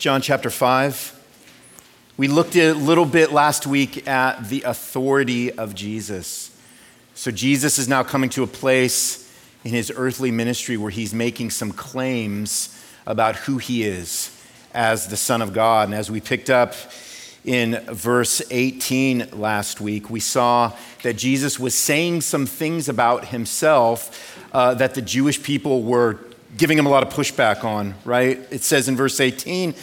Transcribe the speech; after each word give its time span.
John 0.00 0.22
chapter 0.22 0.48
5. 0.48 1.12
We 2.16 2.26
looked 2.26 2.56
a 2.56 2.72
little 2.72 3.04
bit 3.04 3.32
last 3.32 3.66
week 3.66 4.08
at 4.08 4.48
the 4.48 4.62
authority 4.62 5.52
of 5.52 5.74
Jesus. 5.74 6.58
So, 7.14 7.30
Jesus 7.30 7.78
is 7.78 7.86
now 7.86 8.02
coming 8.02 8.30
to 8.30 8.42
a 8.42 8.46
place 8.46 9.30
in 9.62 9.72
his 9.72 9.92
earthly 9.94 10.30
ministry 10.30 10.78
where 10.78 10.90
he's 10.90 11.12
making 11.12 11.50
some 11.50 11.70
claims 11.70 12.82
about 13.06 13.36
who 13.36 13.58
he 13.58 13.82
is 13.82 14.34
as 14.72 15.08
the 15.08 15.18
Son 15.18 15.42
of 15.42 15.52
God. 15.52 15.88
And 15.88 15.94
as 15.94 16.10
we 16.10 16.18
picked 16.18 16.48
up 16.48 16.72
in 17.44 17.84
verse 17.92 18.40
18 18.50 19.32
last 19.32 19.82
week, 19.82 20.08
we 20.08 20.20
saw 20.20 20.74
that 21.02 21.18
Jesus 21.18 21.60
was 21.60 21.74
saying 21.74 22.22
some 22.22 22.46
things 22.46 22.88
about 22.88 23.26
himself 23.26 24.34
uh, 24.54 24.72
that 24.72 24.94
the 24.94 25.02
Jewish 25.02 25.42
people 25.42 25.82
were 25.82 26.18
giving 26.56 26.78
him 26.78 26.86
a 26.86 26.88
lot 26.88 27.02
of 27.02 27.12
pushback 27.12 27.64
on, 27.64 27.94
right? 28.04 28.38
It 28.50 28.62
says 28.62 28.88
in 28.88 28.96
verse 28.96 29.20
18, 29.20 29.74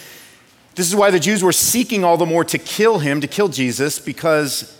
this 0.75 0.87
is 0.87 0.95
why 0.95 1.09
the 1.09 1.19
Jews 1.19 1.43
were 1.43 1.51
seeking 1.51 2.03
all 2.03 2.17
the 2.17 2.25
more 2.25 2.43
to 2.45 2.57
kill 2.57 2.99
him, 2.99 3.21
to 3.21 3.27
kill 3.27 3.47
Jesus, 3.47 3.99
because 3.99 4.79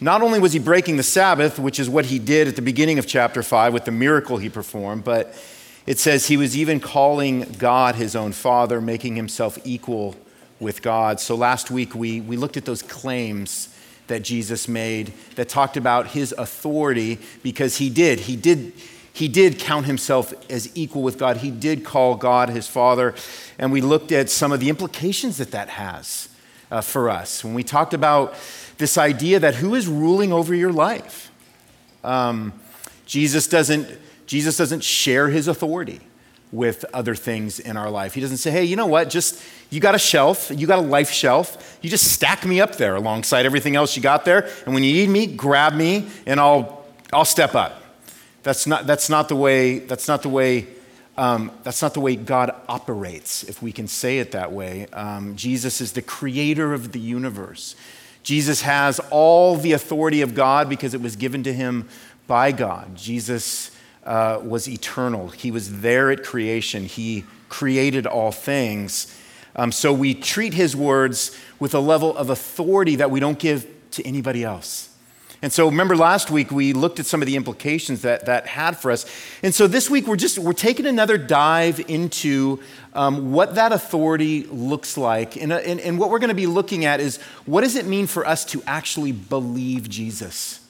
not 0.00 0.22
only 0.22 0.38
was 0.38 0.52
he 0.52 0.58
breaking 0.58 0.96
the 0.96 1.02
Sabbath, 1.02 1.58
which 1.58 1.80
is 1.80 1.88
what 1.88 2.06
he 2.06 2.18
did 2.18 2.46
at 2.46 2.56
the 2.56 2.62
beginning 2.62 2.98
of 2.98 3.06
chapter 3.06 3.42
5 3.42 3.72
with 3.72 3.84
the 3.84 3.90
miracle 3.90 4.36
he 4.36 4.48
performed, 4.48 5.02
but 5.02 5.34
it 5.86 5.98
says 5.98 6.26
he 6.26 6.36
was 6.36 6.56
even 6.56 6.80
calling 6.80 7.42
God 7.58 7.94
his 7.94 8.14
own 8.14 8.32
father, 8.32 8.80
making 8.80 9.16
himself 9.16 9.58
equal 9.64 10.16
with 10.60 10.82
God. 10.82 11.20
So 11.20 11.34
last 11.34 11.70
week 11.70 11.94
we, 11.94 12.20
we 12.20 12.36
looked 12.36 12.56
at 12.56 12.64
those 12.64 12.82
claims 12.82 13.68
that 14.06 14.22
Jesus 14.22 14.68
made 14.68 15.12
that 15.36 15.48
talked 15.48 15.76
about 15.76 16.08
his 16.08 16.32
authority 16.36 17.18
because 17.42 17.78
he 17.78 17.90
did. 17.90 18.20
He 18.20 18.36
did 18.36 18.72
he 19.14 19.28
did 19.28 19.60
count 19.60 19.86
himself 19.86 20.34
as 20.50 20.76
equal 20.76 21.02
with 21.02 21.18
God. 21.18 21.36
He 21.36 21.52
did 21.52 21.84
call 21.84 22.16
God 22.16 22.48
his 22.48 22.66
Father. 22.66 23.14
And 23.60 23.70
we 23.70 23.80
looked 23.80 24.10
at 24.10 24.28
some 24.28 24.50
of 24.50 24.58
the 24.58 24.68
implications 24.68 25.36
that 25.36 25.52
that 25.52 25.68
has 25.68 26.28
uh, 26.68 26.80
for 26.80 27.08
us. 27.08 27.44
When 27.44 27.54
we 27.54 27.62
talked 27.62 27.94
about 27.94 28.34
this 28.78 28.98
idea 28.98 29.38
that 29.38 29.54
who 29.54 29.76
is 29.76 29.86
ruling 29.86 30.32
over 30.32 30.52
your 30.52 30.72
life? 30.72 31.30
Um, 32.02 32.54
Jesus, 33.06 33.46
doesn't, 33.46 33.86
Jesus 34.26 34.56
doesn't 34.56 34.82
share 34.82 35.28
his 35.28 35.46
authority 35.46 36.00
with 36.50 36.84
other 36.92 37.14
things 37.14 37.60
in 37.60 37.76
our 37.76 37.90
life. 37.90 38.14
He 38.14 38.20
doesn't 38.20 38.38
say, 38.38 38.50
hey, 38.50 38.64
you 38.64 38.74
know 38.74 38.86
what? 38.86 39.10
Just, 39.10 39.40
you 39.70 39.78
got 39.78 39.94
a 39.94 39.98
shelf, 39.98 40.50
you 40.52 40.66
got 40.66 40.80
a 40.80 40.82
life 40.82 41.12
shelf. 41.12 41.78
You 41.82 41.88
just 41.88 42.10
stack 42.10 42.44
me 42.44 42.60
up 42.60 42.78
there 42.78 42.96
alongside 42.96 43.46
everything 43.46 43.76
else 43.76 43.94
you 43.94 44.02
got 44.02 44.24
there. 44.24 44.48
And 44.64 44.74
when 44.74 44.82
you 44.82 44.92
need 44.92 45.08
me, 45.08 45.26
grab 45.28 45.72
me 45.72 46.08
and 46.26 46.40
I'll, 46.40 46.84
I'll 47.12 47.24
step 47.24 47.54
up. 47.54 47.83
That's 48.44 48.66
not, 48.66 48.86
that's 48.86 49.08
not 49.08 49.28
the 49.28 49.36
way, 49.36 49.78
that's 49.78 50.06
not 50.06 50.22
the 50.22 50.28
way, 50.28 50.66
um, 51.16 51.50
that's 51.62 51.80
not 51.80 51.94
the 51.94 52.00
way 52.00 52.14
God 52.14 52.54
operates, 52.68 53.42
if 53.42 53.62
we 53.62 53.72
can 53.72 53.88
say 53.88 54.18
it 54.18 54.32
that 54.32 54.52
way. 54.52 54.86
Um, 54.92 55.34
Jesus 55.34 55.80
is 55.80 55.92
the 55.92 56.02
creator 56.02 56.74
of 56.74 56.92
the 56.92 57.00
universe. 57.00 57.74
Jesus 58.22 58.60
has 58.60 59.00
all 59.10 59.56
the 59.56 59.72
authority 59.72 60.20
of 60.20 60.34
God 60.34 60.68
because 60.68 60.92
it 60.92 61.00
was 61.00 61.16
given 61.16 61.42
to 61.44 61.54
him 61.54 61.88
by 62.26 62.52
God. 62.52 62.94
Jesus 62.94 63.70
uh, 64.04 64.38
was 64.42 64.68
eternal, 64.68 65.28
he 65.28 65.50
was 65.50 65.80
there 65.80 66.10
at 66.10 66.22
creation, 66.22 66.84
he 66.84 67.24
created 67.48 68.06
all 68.06 68.30
things. 68.30 69.18
Um, 69.56 69.72
so 69.72 69.90
we 69.92 70.14
treat 70.14 70.52
his 70.52 70.76
words 70.76 71.38
with 71.58 71.74
a 71.74 71.80
level 71.80 72.14
of 72.14 72.28
authority 72.28 72.96
that 72.96 73.10
we 73.10 73.20
don't 73.20 73.38
give 73.38 73.66
to 73.92 74.06
anybody 74.06 74.44
else. 74.44 74.93
And 75.44 75.52
so 75.52 75.66
remember 75.66 75.94
last 75.94 76.30
week 76.30 76.50
we 76.50 76.72
looked 76.72 76.98
at 77.00 77.04
some 77.04 77.20
of 77.20 77.26
the 77.26 77.36
implications 77.36 78.00
that 78.00 78.24
that 78.24 78.46
had 78.46 78.78
for 78.78 78.90
us. 78.90 79.04
And 79.42 79.54
so 79.54 79.66
this 79.66 79.90
week 79.90 80.06
we're 80.06 80.16
just 80.16 80.38
we're 80.38 80.54
taking 80.54 80.86
another 80.86 81.18
dive 81.18 81.80
into 81.86 82.60
um, 82.94 83.30
what 83.30 83.56
that 83.56 83.70
authority 83.70 84.44
looks 84.44 84.96
like. 84.96 85.36
And, 85.36 85.52
uh, 85.52 85.56
and, 85.56 85.80
and 85.80 85.98
what 85.98 86.08
we're 86.08 86.18
going 86.18 86.30
to 86.30 86.34
be 86.34 86.46
looking 86.46 86.86
at 86.86 86.98
is 86.98 87.18
what 87.44 87.60
does 87.60 87.76
it 87.76 87.84
mean 87.84 88.06
for 88.06 88.26
us 88.26 88.46
to 88.46 88.62
actually 88.66 89.12
believe 89.12 89.90
Jesus? 89.90 90.66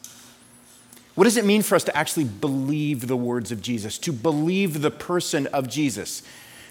What 1.14 1.22
does 1.22 1.36
it 1.36 1.44
mean 1.44 1.62
for 1.62 1.76
us 1.76 1.84
to 1.84 1.96
actually 1.96 2.24
believe 2.24 3.06
the 3.06 3.16
words 3.16 3.52
of 3.52 3.62
Jesus, 3.62 3.96
to 3.98 4.12
believe 4.12 4.82
the 4.82 4.90
person 4.90 5.46
of 5.52 5.68
Jesus? 5.68 6.24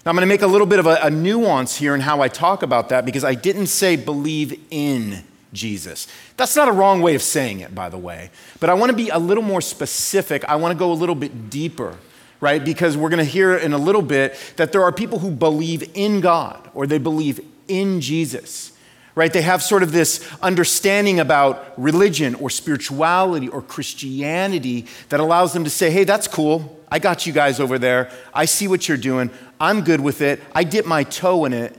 Now, 0.05 0.09
I'm 0.09 0.17
going 0.17 0.27
to 0.27 0.27
make 0.27 0.41
a 0.41 0.47
little 0.47 0.67
bit 0.67 0.79
of 0.79 0.87
a, 0.87 0.99
a 1.03 1.09
nuance 1.09 1.77
here 1.77 1.95
in 1.95 2.01
how 2.01 2.19
I 2.19 2.27
talk 2.27 2.63
about 2.63 2.89
that 2.89 3.05
because 3.05 3.23
I 3.23 3.33
didn't 3.33 3.67
say 3.67 3.95
believe 3.95 4.59
in 4.71 5.23
Jesus. 5.53 6.07
That's 6.35 6.55
not 6.55 6.67
a 6.67 6.71
wrong 6.71 7.01
way 7.01 7.15
of 7.15 7.21
saying 7.21 7.61
it, 7.61 7.73
by 7.73 7.89
the 7.89 7.97
way, 7.97 8.31
but 8.59 8.69
I 8.69 8.73
want 8.73 8.89
to 8.89 8.95
be 8.95 9.09
a 9.09 9.19
little 9.19 9.43
more 9.43 9.61
specific. 9.61 10.43
I 10.45 10.55
want 10.55 10.73
to 10.73 10.77
go 10.77 10.91
a 10.91 10.93
little 10.93 11.15
bit 11.15 11.49
deeper, 11.49 11.97
right? 12.39 12.63
Because 12.63 12.97
we're 12.97 13.09
going 13.09 13.23
to 13.23 13.31
hear 13.31 13.55
in 13.55 13.73
a 13.73 13.77
little 13.77 14.01
bit 14.01 14.35
that 14.57 14.71
there 14.71 14.83
are 14.83 14.91
people 14.91 15.19
who 15.19 15.31
believe 15.31 15.89
in 15.93 16.19
God 16.19 16.69
or 16.73 16.87
they 16.87 16.97
believe 16.97 17.39
in 17.67 18.01
Jesus. 18.01 18.71
Right? 19.15 19.31
They 19.31 19.43
have 19.43 19.61
sort 19.61 19.83
of 19.83 19.91
this 19.91 20.27
understanding 20.41 21.19
about 21.19 21.71
religion 21.77 22.33
or 22.33 22.49
spirituality 22.49 23.47
or 23.47 23.61
Christianity 23.61 24.87
that 25.09 25.19
allows 25.19 25.53
them 25.53 25.63
to 25.65 25.69
say, 25.69 25.91
hey, 25.91 26.03
that's 26.03 26.27
cool. 26.27 26.79
I 26.91 26.97
got 26.97 27.27
you 27.27 27.31
guys 27.31 27.59
over 27.59 27.77
there. 27.77 28.09
I 28.33 28.45
see 28.45 28.67
what 28.67 28.87
you're 28.87 28.97
doing. 28.97 29.29
I'm 29.59 29.83
good 29.83 30.01
with 30.01 30.21
it. 30.21 30.41
I 30.55 30.63
dip 30.63 30.87
my 30.87 31.03
toe 31.03 31.45
in 31.45 31.53
it. 31.53 31.77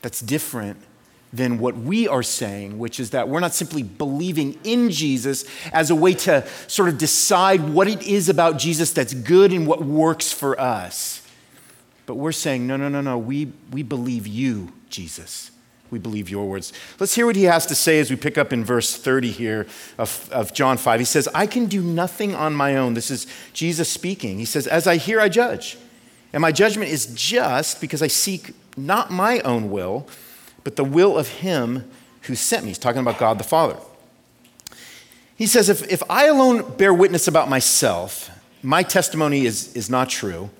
That's 0.00 0.20
different 0.20 0.80
than 1.32 1.58
what 1.58 1.76
we 1.76 2.08
are 2.08 2.22
saying, 2.22 2.78
which 2.78 2.98
is 2.98 3.10
that 3.10 3.28
we're 3.28 3.40
not 3.40 3.54
simply 3.54 3.82
believing 3.82 4.58
in 4.64 4.90
Jesus 4.90 5.44
as 5.72 5.90
a 5.90 5.94
way 5.94 6.14
to 6.14 6.46
sort 6.66 6.88
of 6.88 6.98
decide 6.98 7.68
what 7.68 7.86
it 7.86 8.02
is 8.02 8.28
about 8.28 8.58
Jesus 8.58 8.92
that's 8.92 9.14
good 9.14 9.52
and 9.52 9.66
what 9.66 9.84
works 9.84 10.32
for 10.32 10.60
us. 10.60 11.26
But 12.06 12.16
we're 12.16 12.32
saying, 12.32 12.66
no, 12.66 12.76
no, 12.76 12.88
no, 12.88 13.00
no, 13.00 13.16
we, 13.16 13.52
we 13.70 13.84
believe 13.84 14.26
you, 14.26 14.72
Jesus. 14.88 15.52
We 15.90 15.98
believe 15.98 16.28
your 16.28 16.48
words. 16.48 16.72
Let's 16.98 17.14
hear 17.14 17.26
what 17.26 17.36
he 17.36 17.44
has 17.44 17.66
to 17.66 17.74
say 17.74 18.00
as 18.00 18.10
we 18.10 18.16
pick 18.16 18.38
up 18.38 18.52
in 18.52 18.64
verse 18.64 18.96
30 18.96 19.30
here 19.30 19.66
of, 19.98 20.28
of 20.32 20.52
John 20.52 20.76
5. 20.76 21.00
He 21.00 21.06
says, 21.06 21.28
I 21.34 21.46
can 21.46 21.66
do 21.66 21.82
nothing 21.82 22.34
on 22.34 22.54
my 22.54 22.76
own. 22.76 22.94
This 22.94 23.10
is 23.10 23.26
Jesus 23.52 23.88
speaking. 23.88 24.38
He 24.38 24.44
says, 24.44 24.66
As 24.66 24.86
I 24.86 24.96
hear, 24.96 25.20
I 25.20 25.28
judge. 25.28 25.78
And 26.32 26.40
my 26.40 26.52
judgment 26.52 26.90
is 26.90 27.06
just 27.14 27.80
because 27.80 28.02
I 28.02 28.06
seek 28.06 28.54
not 28.76 29.10
my 29.10 29.40
own 29.40 29.70
will 29.70 30.06
but 30.64 30.76
the 30.76 30.84
will 30.84 31.16
of 31.18 31.28
him 31.28 31.90
who 32.22 32.34
sent 32.34 32.64
me. 32.64 32.70
He's 32.70 32.78
talking 32.78 33.00
about 33.00 33.18
God 33.18 33.38
the 33.38 33.44
Father. 33.44 33.76
He 35.36 35.46
says, 35.46 35.68
if, 35.68 35.90
if 35.90 36.02
I 36.10 36.26
alone 36.26 36.76
bear 36.76 36.92
witness 36.92 37.26
about 37.26 37.48
myself, 37.48 38.30
my 38.62 38.82
testimony 38.82 39.46
is, 39.46 39.74
is 39.74 39.88
not 39.88 40.10
true. 40.10 40.50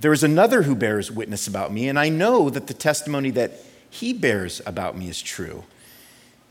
There 0.00 0.12
is 0.12 0.22
another 0.22 0.62
who 0.62 0.76
bears 0.76 1.10
witness 1.10 1.48
about 1.48 1.72
me, 1.72 1.88
and 1.88 1.98
I 1.98 2.08
know 2.08 2.48
that 2.50 2.68
the 2.68 2.74
testimony 2.74 3.30
that 3.32 3.52
he 3.90 4.12
bears 4.12 4.62
about 4.64 4.96
me 4.96 5.08
is 5.08 5.20
true. 5.20 5.64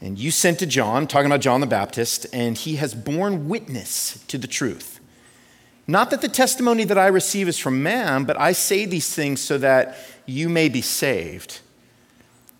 And 0.02 0.20
you 0.20 0.32
sent 0.32 0.60
to 0.60 0.66
John, 0.66 1.08
talking 1.08 1.28
about 1.28 1.42
John 1.42 1.62
the 1.62 1.68
Baptist, 1.68 2.28
and 2.34 2.58
he 2.58 2.76
has 2.76 2.94
borne 2.94 3.48
witness 3.48 4.24
to 4.28 4.38
the 4.38 4.48
truth. 4.48 5.00
Not 5.88 6.10
that 6.10 6.22
the 6.22 6.28
testimony 6.28 6.84
that 6.84 6.98
I 6.98 7.08
receive 7.08 7.48
is 7.48 7.58
from 7.58 7.82
man, 7.82 8.26
but 8.26 8.38
I 8.38 8.52
say 8.52 8.86
these 8.86 9.16
things 9.16 9.40
so 9.40 9.58
that 9.60 9.98
you 10.26 10.50
may 10.50 10.68
be 10.68 10.82
saved. 10.82 11.62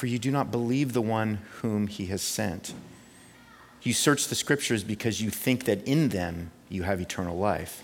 for 0.00 0.06
you 0.06 0.18
do 0.18 0.30
not 0.30 0.50
believe 0.50 0.94
the 0.94 1.02
one 1.02 1.40
whom 1.60 1.86
he 1.86 2.06
has 2.06 2.22
sent. 2.22 2.72
You 3.82 3.92
search 3.92 4.28
the 4.28 4.34
scriptures 4.34 4.82
because 4.82 5.20
you 5.20 5.28
think 5.28 5.66
that 5.66 5.86
in 5.86 6.08
them 6.08 6.52
you 6.70 6.84
have 6.84 7.02
eternal 7.02 7.36
life, 7.36 7.82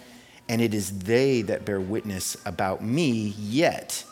and 0.49 0.63
it 0.63 0.73
is 0.73 1.01
they 1.01 1.43
that 1.43 1.67
bear 1.67 1.79
witness 1.79 2.35
about 2.47 2.83
me, 2.83 3.35
yet 3.39 4.03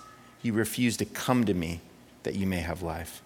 you 0.43 0.53
refuse 0.53 0.99
to 0.99 1.07
come 1.07 1.47
to 1.47 1.55
me 1.55 1.81
that 2.25 2.35
you 2.35 2.47
may 2.47 2.59
have 2.59 2.83
life. 2.83 3.23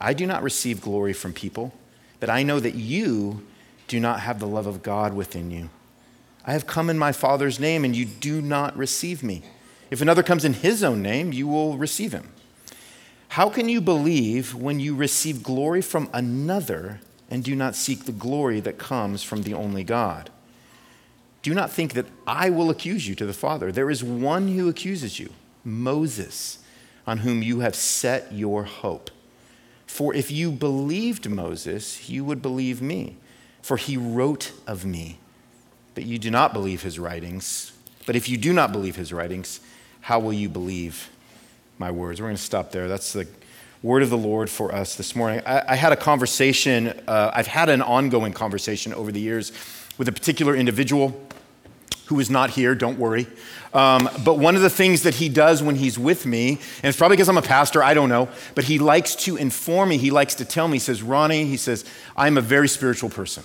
I 0.00 0.12
do 0.12 0.26
not 0.26 0.42
receive 0.42 0.80
glory 0.80 1.12
from 1.12 1.32
people, 1.32 1.72
but 2.18 2.28
I 2.28 2.42
know 2.42 2.58
that 2.58 2.74
you 2.74 3.46
do 3.86 4.00
not 4.00 4.18
have 4.18 4.40
the 4.40 4.48
love 4.48 4.66
of 4.66 4.82
God 4.82 5.14
within 5.14 5.52
you. 5.52 5.70
I 6.44 6.50
have 6.50 6.66
come 6.66 6.90
in 6.90 6.98
my 6.98 7.12
Father's 7.12 7.60
name, 7.60 7.84
and 7.84 7.94
you 7.94 8.06
do 8.06 8.42
not 8.42 8.76
receive 8.76 9.22
me. 9.22 9.42
If 9.88 10.00
another 10.00 10.24
comes 10.24 10.44
in 10.44 10.54
his 10.54 10.82
own 10.82 11.00
name, 11.00 11.32
you 11.32 11.46
will 11.46 11.78
receive 11.78 12.10
him. 12.10 12.30
How 13.30 13.48
can 13.48 13.68
you 13.68 13.80
believe 13.80 14.56
when 14.56 14.80
you 14.80 14.96
receive 14.96 15.44
glory 15.44 15.82
from 15.82 16.10
another 16.12 16.98
and 17.30 17.44
do 17.44 17.54
not 17.54 17.76
seek 17.76 18.04
the 18.04 18.10
glory 18.10 18.58
that 18.58 18.76
comes 18.76 19.22
from 19.22 19.42
the 19.42 19.54
only 19.54 19.84
God? 19.84 20.30
Do 21.42 21.54
not 21.54 21.70
think 21.70 21.92
that 21.92 22.06
I 22.26 22.50
will 22.50 22.70
accuse 22.70 23.06
you 23.06 23.14
to 23.14 23.24
the 23.26 23.32
Father. 23.32 23.70
There 23.70 23.88
is 23.88 24.02
one 24.02 24.48
who 24.48 24.68
accuses 24.68 25.20
you, 25.20 25.30
Moses, 25.62 26.58
on 27.06 27.18
whom 27.18 27.40
you 27.40 27.60
have 27.60 27.76
set 27.76 28.32
your 28.32 28.64
hope. 28.64 29.12
For 29.86 30.12
if 30.12 30.32
you 30.32 30.50
believed 30.50 31.30
Moses, 31.30 32.10
you 32.10 32.24
would 32.24 32.42
believe 32.42 32.82
me, 32.82 33.16
for 33.62 33.76
he 33.76 33.96
wrote 33.96 34.50
of 34.66 34.84
me. 34.84 35.20
But 35.94 36.04
you 36.04 36.18
do 36.18 36.32
not 36.32 36.52
believe 36.52 36.82
his 36.82 36.98
writings. 36.98 37.70
But 38.06 38.16
if 38.16 38.28
you 38.28 38.36
do 38.36 38.52
not 38.52 38.72
believe 38.72 38.96
his 38.96 39.12
writings, 39.12 39.60
how 40.00 40.18
will 40.18 40.32
you 40.32 40.48
believe 40.48 41.09
my 41.80 41.90
words? 41.90 42.20
We're 42.20 42.26
going 42.26 42.36
to 42.36 42.42
stop 42.42 42.72
there. 42.72 42.88
That's 42.88 43.14
the 43.14 43.26
word 43.82 44.02
of 44.02 44.10
the 44.10 44.18
Lord 44.18 44.50
for 44.50 44.72
us 44.74 44.96
this 44.96 45.16
morning. 45.16 45.40
I, 45.46 45.64
I 45.66 45.76
had 45.76 45.92
a 45.92 45.96
conversation, 45.96 46.88
uh, 47.08 47.30
I've 47.32 47.46
had 47.46 47.70
an 47.70 47.80
ongoing 47.80 48.34
conversation 48.34 48.92
over 48.92 49.10
the 49.10 49.20
years 49.20 49.50
with 49.96 50.06
a 50.06 50.12
particular 50.12 50.54
individual 50.54 51.18
who 52.04 52.20
is 52.20 52.28
not 52.28 52.50
here, 52.50 52.74
don't 52.74 52.98
worry. 52.98 53.26
Um, 53.72 54.10
but 54.22 54.36
one 54.36 54.56
of 54.56 54.62
the 54.62 54.68
things 54.68 55.04
that 55.04 55.14
he 55.14 55.30
does 55.30 55.62
when 55.62 55.76
he's 55.76 55.98
with 55.98 56.26
me, 56.26 56.50
and 56.50 56.84
it's 56.84 56.98
probably 56.98 57.16
because 57.16 57.30
I'm 57.30 57.38
a 57.38 57.42
pastor, 57.42 57.82
I 57.82 57.94
don't 57.94 58.10
know, 58.10 58.28
but 58.54 58.64
he 58.64 58.78
likes 58.78 59.14
to 59.16 59.38
inform 59.38 59.88
me, 59.88 59.96
he 59.96 60.10
likes 60.10 60.34
to 60.34 60.44
tell 60.44 60.68
me, 60.68 60.74
he 60.74 60.80
says, 60.80 61.02
Ronnie, 61.02 61.46
he 61.46 61.56
says, 61.56 61.86
I'm 62.14 62.36
a 62.36 62.42
very 62.42 62.68
spiritual 62.68 63.08
person. 63.08 63.42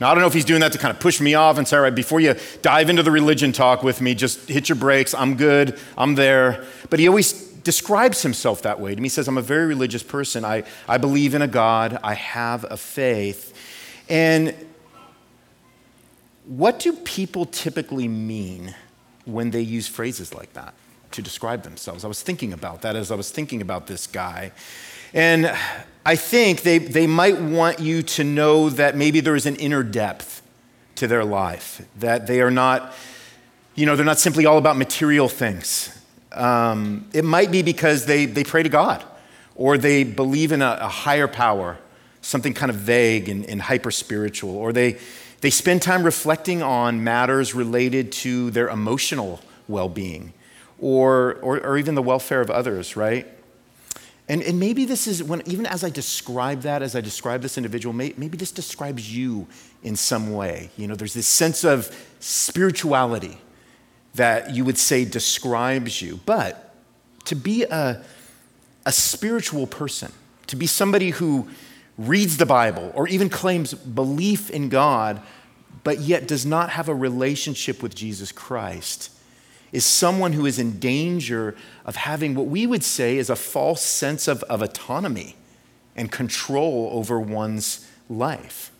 Now, 0.00 0.10
I 0.10 0.14
don't 0.14 0.22
know 0.22 0.26
if 0.26 0.34
he's 0.34 0.46
doing 0.46 0.60
that 0.60 0.72
to 0.72 0.78
kind 0.78 0.94
of 0.94 1.00
push 1.00 1.20
me 1.20 1.34
off 1.34 1.58
and 1.58 1.68
say, 1.68 1.76
all 1.76 1.82
right, 1.82 1.94
before 1.94 2.20
you 2.20 2.34
dive 2.62 2.88
into 2.88 3.02
the 3.02 3.10
religion 3.10 3.52
talk 3.52 3.82
with 3.82 4.00
me, 4.00 4.14
just 4.14 4.48
hit 4.48 4.70
your 4.70 4.76
brakes. 4.76 5.12
I'm 5.14 5.36
good. 5.36 5.78
I'm 5.98 6.14
there. 6.14 6.64
But 6.88 6.98
he 6.98 7.08
always 7.08 7.53
describes 7.64 8.22
himself 8.22 8.62
that 8.62 8.78
way 8.78 8.94
to 8.94 9.00
me. 9.00 9.06
He 9.06 9.10
says, 9.10 9.26
I'm 9.26 9.38
a 9.38 9.42
very 9.42 9.66
religious 9.66 10.02
person. 10.02 10.44
I, 10.44 10.64
I 10.88 10.98
believe 10.98 11.34
in 11.34 11.42
a 11.42 11.48
God. 11.48 11.98
I 12.02 12.14
have 12.14 12.64
a 12.70 12.76
faith. 12.76 13.52
And 14.08 14.54
what 16.46 16.78
do 16.78 16.92
people 16.92 17.46
typically 17.46 18.06
mean 18.06 18.74
when 19.24 19.50
they 19.50 19.60
use 19.60 19.88
phrases 19.88 20.34
like 20.34 20.52
that 20.52 20.74
to 21.14 21.22
describe 21.22 21.62
themselves. 21.62 22.04
I 22.04 22.08
was 22.08 22.22
thinking 22.22 22.52
about 22.52 22.82
that 22.82 22.96
as 22.96 23.10
I 23.10 23.14
was 23.14 23.30
thinking 23.30 23.62
about 23.62 23.86
this 23.86 24.06
guy. 24.06 24.52
And 25.12 25.56
I 26.04 26.16
think 26.16 26.62
they, 26.62 26.78
they 26.78 27.06
might 27.06 27.40
want 27.40 27.78
you 27.78 28.02
to 28.02 28.24
know 28.24 28.68
that 28.70 28.96
maybe 28.96 29.20
there 29.20 29.36
is 29.36 29.46
an 29.46 29.56
inner 29.56 29.82
depth 29.82 30.42
to 30.96 31.06
their 31.06 31.24
life, 31.24 31.86
that 31.98 32.26
they 32.26 32.40
are 32.40 32.50
not, 32.50 32.92
you 33.74 33.86
know, 33.86 33.94
they're 33.96 34.04
not 34.04 34.18
simply 34.18 34.44
all 34.44 34.58
about 34.58 34.76
material 34.76 35.28
things. 35.28 35.96
Um, 36.34 37.08
it 37.12 37.24
might 37.24 37.50
be 37.50 37.62
because 37.62 38.06
they, 38.06 38.26
they 38.26 38.44
pray 38.44 38.62
to 38.62 38.68
God 38.68 39.04
or 39.54 39.78
they 39.78 40.04
believe 40.04 40.52
in 40.52 40.62
a, 40.62 40.78
a 40.80 40.88
higher 40.88 41.28
power, 41.28 41.78
something 42.20 42.54
kind 42.54 42.70
of 42.70 42.76
vague 42.76 43.28
and, 43.28 43.44
and 43.46 43.62
hyper 43.62 43.90
spiritual, 43.90 44.56
or 44.56 44.72
they, 44.72 44.98
they 45.40 45.50
spend 45.50 45.82
time 45.82 46.02
reflecting 46.02 46.62
on 46.62 47.04
matters 47.04 47.54
related 47.54 48.10
to 48.10 48.50
their 48.50 48.68
emotional 48.68 49.40
well 49.68 49.88
being 49.88 50.32
or, 50.78 51.34
or, 51.42 51.60
or, 51.60 51.78
even 51.78 51.94
the 51.94 52.02
welfare 52.02 52.40
of 52.40 52.50
others, 52.50 52.96
right? 52.96 53.26
And, 54.28 54.42
and 54.42 54.58
maybe 54.58 54.84
this 54.84 55.06
is 55.06 55.22
when, 55.22 55.42
even 55.46 55.66
as 55.66 55.84
I 55.84 55.90
describe 55.90 56.62
that, 56.62 56.82
as 56.82 56.96
I 56.96 57.00
describe 57.00 57.42
this 57.42 57.56
individual, 57.56 57.92
may, 57.92 58.12
maybe 58.16 58.36
this 58.36 58.50
describes 58.50 59.14
you 59.14 59.46
in 59.82 59.96
some 59.96 60.32
way. 60.32 60.70
You 60.76 60.88
know, 60.88 60.94
there's 60.94 61.14
this 61.14 61.28
sense 61.28 61.62
of 61.62 61.94
spirituality 62.20 63.38
that 64.14 64.54
you 64.54 64.64
would 64.64 64.78
say 64.78 65.04
describes 65.04 66.00
you. 66.00 66.20
But 66.24 66.74
to 67.24 67.34
be 67.34 67.64
a, 67.64 68.02
a 68.86 68.92
spiritual 68.92 69.66
person, 69.66 70.12
to 70.46 70.56
be 70.56 70.66
somebody 70.66 71.10
who 71.10 71.48
reads 71.96 72.36
the 72.36 72.46
Bible 72.46 72.92
or 72.94 73.08
even 73.08 73.28
claims 73.28 73.74
belief 73.74 74.50
in 74.50 74.68
God, 74.68 75.20
but 75.82 76.00
yet 76.00 76.26
does 76.26 76.46
not 76.46 76.70
have 76.70 76.88
a 76.88 76.94
relationship 76.94 77.82
with 77.82 77.94
Jesus 77.94 78.32
Christ, 78.32 79.10
is 79.72 79.84
someone 79.84 80.32
who 80.32 80.46
is 80.46 80.58
in 80.58 80.78
danger 80.78 81.56
of 81.84 81.96
having 81.96 82.34
what 82.34 82.46
we 82.46 82.66
would 82.66 82.84
say 82.84 83.16
is 83.16 83.28
a 83.28 83.36
false 83.36 83.82
sense 83.82 84.28
of, 84.28 84.42
of 84.44 84.62
autonomy 84.62 85.34
and 85.96 86.10
control 86.10 86.90
over 86.92 87.20
one's 87.20 87.88
life. 88.08 88.70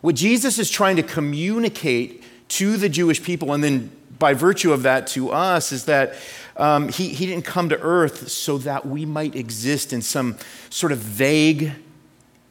What 0.00 0.14
Jesus 0.14 0.58
is 0.58 0.70
trying 0.70 0.96
to 0.96 1.02
communicate 1.02 2.22
to 2.48 2.76
the 2.76 2.88
Jewish 2.88 3.22
people, 3.22 3.52
and 3.52 3.64
then 3.64 3.90
by 4.22 4.34
virtue 4.34 4.72
of 4.72 4.84
that 4.84 5.08
to 5.08 5.30
us, 5.30 5.72
is 5.72 5.86
that 5.86 6.14
um, 6.56 6.88
he, 6.88 7.08
he 7.08 7.26
didn't 7.26 7.44
come 7.44 7.68
to 7.70 7.80
earth 7.80 8.28
so 8.28 8.56
that 8.58 8.86
we 8.86 9.04
might 9.04 9.34
exist 9.34 9.92
in 9.92 10.00
some 10.00 10.36
sort 10.70 10.92
of 10.92 10.98
vague, 10.98 11.72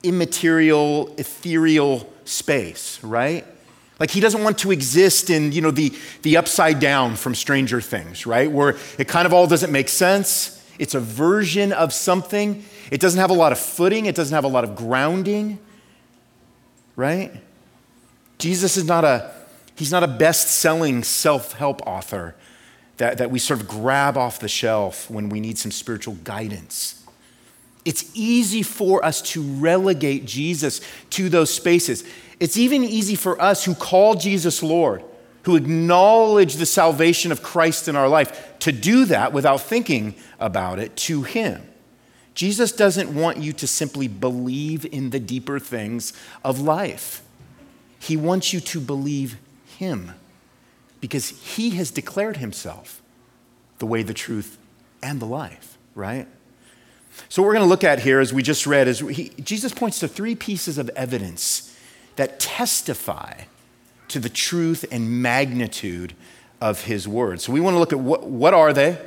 immaterial, 0.03 1.15
ethereal 1.18 2.12
space, 2.25 3.01
right? 3.01 3.45
Like 4.01 4.12
he 4.12 4.19
doesn't 4.19 4.44
want 4.44 4.57
to 4.59 4.71
exist 4.71 5.29
in, 5.29 5.53
you 5.53 5.62
know, 5.62 5.71
the, 5.71 5.94
the 6.23 6.35
upside 6.35 6.81
down 6.81 7.15
from 7.15 7.35
Stranger 7.35 7.79
Things, 7.79 8.25
right? 8.25 8.51
Where 8.51 8.75
it 8.97 9.07
kind 9.07 9.25
of 9.25 9.33
all 9.33 9.47
doesn't 9.47 9.71
make 9.71 9.88
sense. 9.88 10.62
It's 10.77 10.94
a 10.94 11.00
version 11.00 11.71
of 11.71 11.94
something. 11.94 12.65
It 12.91 13.00
doesn't 13.00 13.19
have 13.21 13.29
a 13.29 13.33
lot 13.33 13.53
of 13.53 13.59
footing. 13.59 14.07
It 14.07 14.15
doesn't 14.15 14.35
have 14.35 14.44
a 14.44 14.50
lot 14.50 14.65
of 14.65 14.75
grounding, 14.75 15.57
right? 16.97 17.31
Jesus 18.39 18.75
is 18.75 18.83
not 18.83 19.06
a, 19.06 19.31
he's 19.81 19.91
not 19.91 20.03
a 20.03 20.07
best-selling 20.07 21.03
self-help 21.03 21.81
author 21.87 22.35
that, 22.97 23.17
that 23.17 23.31
we 23.31 23.39
sort 23.39 23.59
of 23.59 23.67
grab 23.67 24.15
off 24.15 24.39
the 24.39 24.47
shelf 24.47 25.09
when 25.09 25.27
we 25.27 25.39
need 25.39 25.57
some 25.57 25.71
spiritual 25.71 26.13
guidance. 26.23 27.03
It's 27.83 28.11
easy 28.13 28.61
for 28.61 29.03
us 29.03 29.23
to 29.31 29.41
relegate 29.41 30.25
Jesus 30.25 30.81
to 31.09 31.29
those 31.29 31.51
spaces. 31.51 32.03
It's 32.39 32.57
even 32.57 32.83
easy 32.83 33.15
for 33.15 33.41
us 33.41 33.65
who 33.65 33.73
call 33.73 34.13
Jesus 34.13 34.61
Lord, 34.61 35.03
who 35.45 35.55
acknowledge 35.55 36.57
the 36.57 36.67
salvation 36.67 37.31
of 37.31 37.41
Christ 37.41 37.87
in 37.87 37.95
our 37.95 38.07
life, 38.07 38.59
to 38.59 38.71
do 38.71 39.05
that 39.05 39.33
without 39.33 39.61
thinking 39.61 40.13
about 40.39 40.77
it 40.77 40.95
to 40.97 41.23
Him. 41.23 41.59
Jesus 42.35 42.71
doesn't 42.71 43.11
want 43.15 43.39
you 43.39 43.51
to 43.53 43.65
simply 43.65 44.07
believe 44.07 44.85
in 44.85 45.09
the 45.09 45.19
deeper 45.19 45.57
things 45.57 46.13
of 46.43 46.59
life. 46.59 47.23
He 47.97 48.15
wants 48.15 48.53
you 48.53 48.59
to 48.59 48.79
believe 48.79 49.37
Him 49.81 50.13
because 50.99 51.29
He 51.55 51.71
has 51.71 51.89
declared 51.89 52.37
Himself 52.37 53.01
the 53.79 53.87
way, 53.87 54.03
the 54.03 54.13
truth, 54.13 54.59
and 55.01 55.19
the 55.19 55.25
life, 55.25 55.79
right? 55.95 56.27
So, 57.29 57.41
what 57.41 57.47
we're 57.47 57.53
going 57.55 57.65
to 57.65 57.69
look 57.69 57.83
at 57.83 57.99
here, 57.99 58.19
as 58.19 58.31
we 58.31 58.43
just 58.43 58.67
read, 58.67 58.87
is 58.87 58.99
he, 58.99 59.29
Jesus 59.41 59.73
points 59.73 59.99
to 59.99 60.07
three 60.07 60.35
pieces 60.35 60.77
of 60.77 60.89
evidence 60.89 61.75
that 62.15 62.39
testify 62.39 63.41
to 64.09 64.19
the 64.19 64.29
truth 64.29 64.85
and 64.91 65.23
magnitude 65.23 66.13
of 66.61 66.83
his 66.83 67.07
word. 67.07 67.41
So, 67.41 67.51
we 67.51 67.59
want 67.59 67.73
to 67.73 67.79
look 67.79 67.91
at 67.91 67.99
what, 67.99 68.27
what 68.27 68.53
are 68.53 68.71
they 68.71 68.99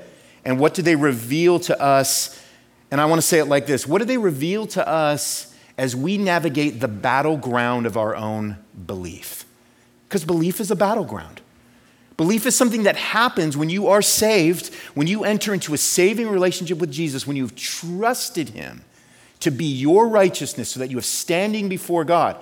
and 0.44 0.58
what 0.58 0.74
do 0.74 0.82
they 0.82 0.96
reveal 0.96 1.60
to 1.60 1.80
us? 1.80 2.42
And 2.90 3.00
I 3.00 3.04
want 3.04 3.20
to 3.20 3.26
say 3.26 3.38
it 3.38 3.46
like 3.46 3.66
this 3.66 3.86
What 3.86 4.00
do 4.00 4.04
they 4.04 4.18
reveal 4.18 4.66
to 4.68 4.86
us 4.86 5.54
as 5.78 5.94
we 5.94 6.18
navigate 6.18 6.80
the 6.80 6.88
battleground 6.88 7.86
of 7.86 7.96
our 7.96 8.16
own 8.16 8.58
belief? 8.86 9.43
Because 10.14 10.24
belief 10.24 10.60
is 10.60 10.70
a 10.70 10.76
battleground. 10.76 11.40
Belief 12.16 12.46
is 12.46 12.54
something 12.54 12.84
that 12.84 12.94
happens 12.94 13.56
when 13.56 13.68
you 13.68 13.88
are 13.88 14.00
saved, 14.00 14.72
when 14.94 15.08
you 15.08 15.24
enter 15.24 15.52
into 15.52 15.74
a 15.74 15.76
saving 15.76 16.28
relationship 16.28 16.78
with 16.78 16.92
Jesus, 16.92 17.26
when 17.26 17.36
you've 17.36 17.56
trusted 17.56 18.50
Him 18.50 18.84
to 19.40 19.50
be 19.50 19.64
your 19.64 20.06
righteousness 20.06 20.68
so 20.68 20.78
that 20.78 20.88
you 20.88 20.98
have 20.98 21.04
standing 21.04 21.68
before 21.68 22.04
God. 22.04 22.36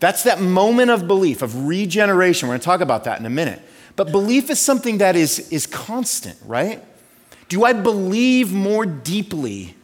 That's 0.00 0.24
that 0.24 0.40
moment 0.40 0.90
of 0.90 1.06
belief, 1.06 1.40
of 1.40 1.68
regeneration. 1.68 2.48
We're 2.48 2.54
going 2.54 2.62
to 2.62 2.64
talk 2.64 2.80
about 2.80 3.04
that 3.04 3.20
in 3.20 3.26
a 3.26 3.30
minute. 3.30 3.62
But 3.94 4.10
belief 4.10 4.50
is 4.50 4.60
something 4.60 4.98
that 4.98 5.14
is, 5.14 5.52
is 5.52 5.68
constant, 5.68 6.36
right? 6.44 6.82
Do 7.48 7.64
I 7.64 7.74
believe 7.74 8.52
more 8.52 8.86
deeply 8.86 9.76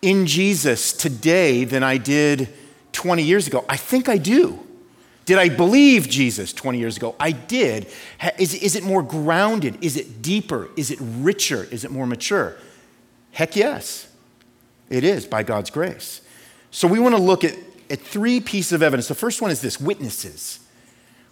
in 0.00 0.24
Jesus 0.24 0.94
today 0.94 1.64
than 1.64 1.82
I 1.82 1.98
did 1.98 2.48
20 2.92 3.22
years 3.22 3.46
ago? 3.46 3.66
I 3.68 3.76
think 3.76 4.08
I 4.08 4.16
do. 4.16 4.63
Did 5.24 5.38
I 5.38 5.48
believe 5.48 6.08
Jesus 6.08 6.52
20 6.52 6.78
years 6.78 6.96
ago? 6.96 7.14
I 7.18 7.32
did. 7.32 7.86
Is, 8.38 8.54
is 8.54 8.76
it 8.76 8.84
more 8.84 9.02
grounded? 9.02 9.82
Is 9.82 9.96
it 9.96 10.20
deeper? 10.20 10.68
Is 10.76 10.90
it 10.90 10.98
richer? 11.00 11.64
Is 11.70 11.84
it 11.84 11.90
more 11.90 12.06
mature? 12.06 12.56
Heck 13.32 13.56
yes, 13.56 14.08
it 14.90 15.02
is 15.02 15.26
by 15.26 15.42
God's 15.42 15.70
grace. 15.70 16.20
So 16.70 16.86
we 16.86 16.98
want 16.98 17.14
to 17.14 17.20
look 17.20 17.42
at, 17.42 17.56
at 17.90 18.00
three 18.00 18.40
pieces 18.40 18.72
of 18.72 18.82
evidence. 18.82 19.08
The 19.08 19.14
first 19.14 19.40
one 19.40 19.50
is 19.50 19.60
this 19.60 19.80
witnesses. 19.80 20.60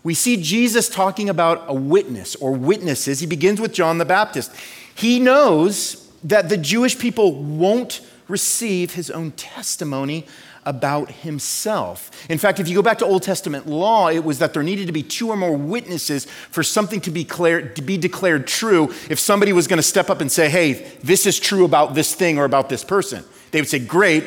We 0.02 0.14
see 0.14 0.42
Jesus 0.42 0.88
talking 0.88 1.28
about 1.28 1.64
a 1.68 1.75
witness 1.75 2.34
or 2.37 2.52
witnesses. 2.52 3.20
He 3.20 3.26
begins 3.26 3.61
with 3.61 3.72
John 3.72 3.99
the 3.99 4.04
Baptist. 4.04 4.52
He 4.94 5.20
knows 5.20 6.11
that 6.25 6.49
the 6.49 6.56
Jewish 6.56 6.99
people 6.99 7.34
won't 7.34 8.00
receive 8.32 8.94
his 8.94 9.10
own 9.10 9.30
testimony 9.32 10.26
about 10.64 11.10
himself. 11.10 12.10
In 12.30 12.38
fact, 12.38 12.60
if 12.60 12.68
you 12.68 12.74
go 12.74 12.82
back 12.82 12.98
to 12.98 13.04
Old 13.04 13.22
Testament 13.22 13.66
law, 13.66 14.08
it 14.08 14.24
was 14.24 14.38
that 14.38 14.54
there 14.54 14.62
needed 14.62 14.86
to 14.86 14.92
be 14.92 15.02
two 15.02 15.28
or 15.28 15.36
more 15.36 15.56
witnesses 15.56 16.24
for 16.24 16.62
something 16.62 17.00
to 17.02 17.10
be 17.10 17.24
declared, 17.24 17.76
to 17.76 17.82
be 17.82 17.98
declared 17.98 18.46
true. 18.46 18.84
If 19.10 19.18
somebody 19.18 19.52
was 19.52 19.66
going 19.66 19.78
to 19.78 19.82
step 19.82 20.08
up 20.08 20.20
and 20.20 20.30
say, 20.30 20.48
hey, 20.48 20.72
this 21.02 21.26
is 21.26 21.38
true 21.38 21.64
about 21.64 21.94
this 21.94 22.14
thing 22.14 22.38
or 22.38 22.44
about 22.44 22.68
this 22.68 22.84
person, 22.84 23.24
they 23.50 23.60
would 23.60 23.68
say, 23.68 23.80
great, 23.80 24.24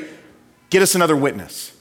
get 0.69 0.81
us 0.81 0.93
another 0.93 1.15
witness. 1.15 1.71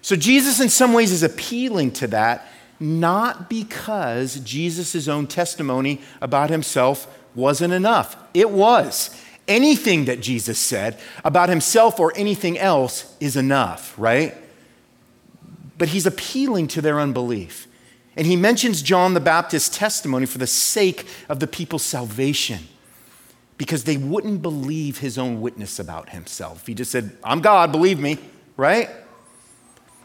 So 0.00 0.16
Jesus, 0.16 0.58
in 0.58 0.68
some 0.68 0.94
ways, 0.94 1.12
is 1.12 1.22
appealing 1.22 1.92
to 1.92 2.08
that, 2.08 2.46
not 2.80 3.48
because 3.48 4.40
Jesus' 4.40 5.06
own 5.06 5.26
testimony 5.26 6.00
about 6.20 6.50
himself 6.50 7.06
wasn't 7.34 7.72
enough. 7.72 8.16
It 8.34 8.50
was. 8.50 9.16
Anything 9.48 10.04
that 10.06 10.20
Jesus 10.20 10.58
said 10.58 10.98
about 11.24 11.48
himself 11.48 11.98
or 11.98 12.12
anything 12.16 12.58
else 12.58 13.16
is 13.20 13.36
enough, 13.36 13.94
right? 13.98 14.34
But 15.78 15.88
he's 15.88 16.06
appealing 16.06 16.68
to 16.68 16.80
their 16.80 17.00
unbelief. 17.00 17.66
And 18.16 18.26
he 18.26 18.36
mentions 18.36 18.82
John 18.82 19.14
the 19.14 19.20
Baptist's 19.20 19.74
testimony 19.74 20.26
for 20.26 20.38
the 20.38 20.46
sake 20.46 21.06
of 21.28 21.40
the 21.40 21.46
people's 21.46 21.82
salvation 21.82 22.68
because 23.56 23.84
they 23.84 23.96
wouldn't 23.96 24.42
believe 24.42 24.98
his 24.98 25.16
own 25.16 25.40
witness 25.40 25.78
about 25.78 26.10
himself. 26.10 26.66
He 26.66 26.74
just 26.74 26.90
said, 26.90 27.16
I'm 27.24 27.40
God, 27.40 27.72
believe 27.72 27.98
me, 27.98 28.18
right? 28.56 28.90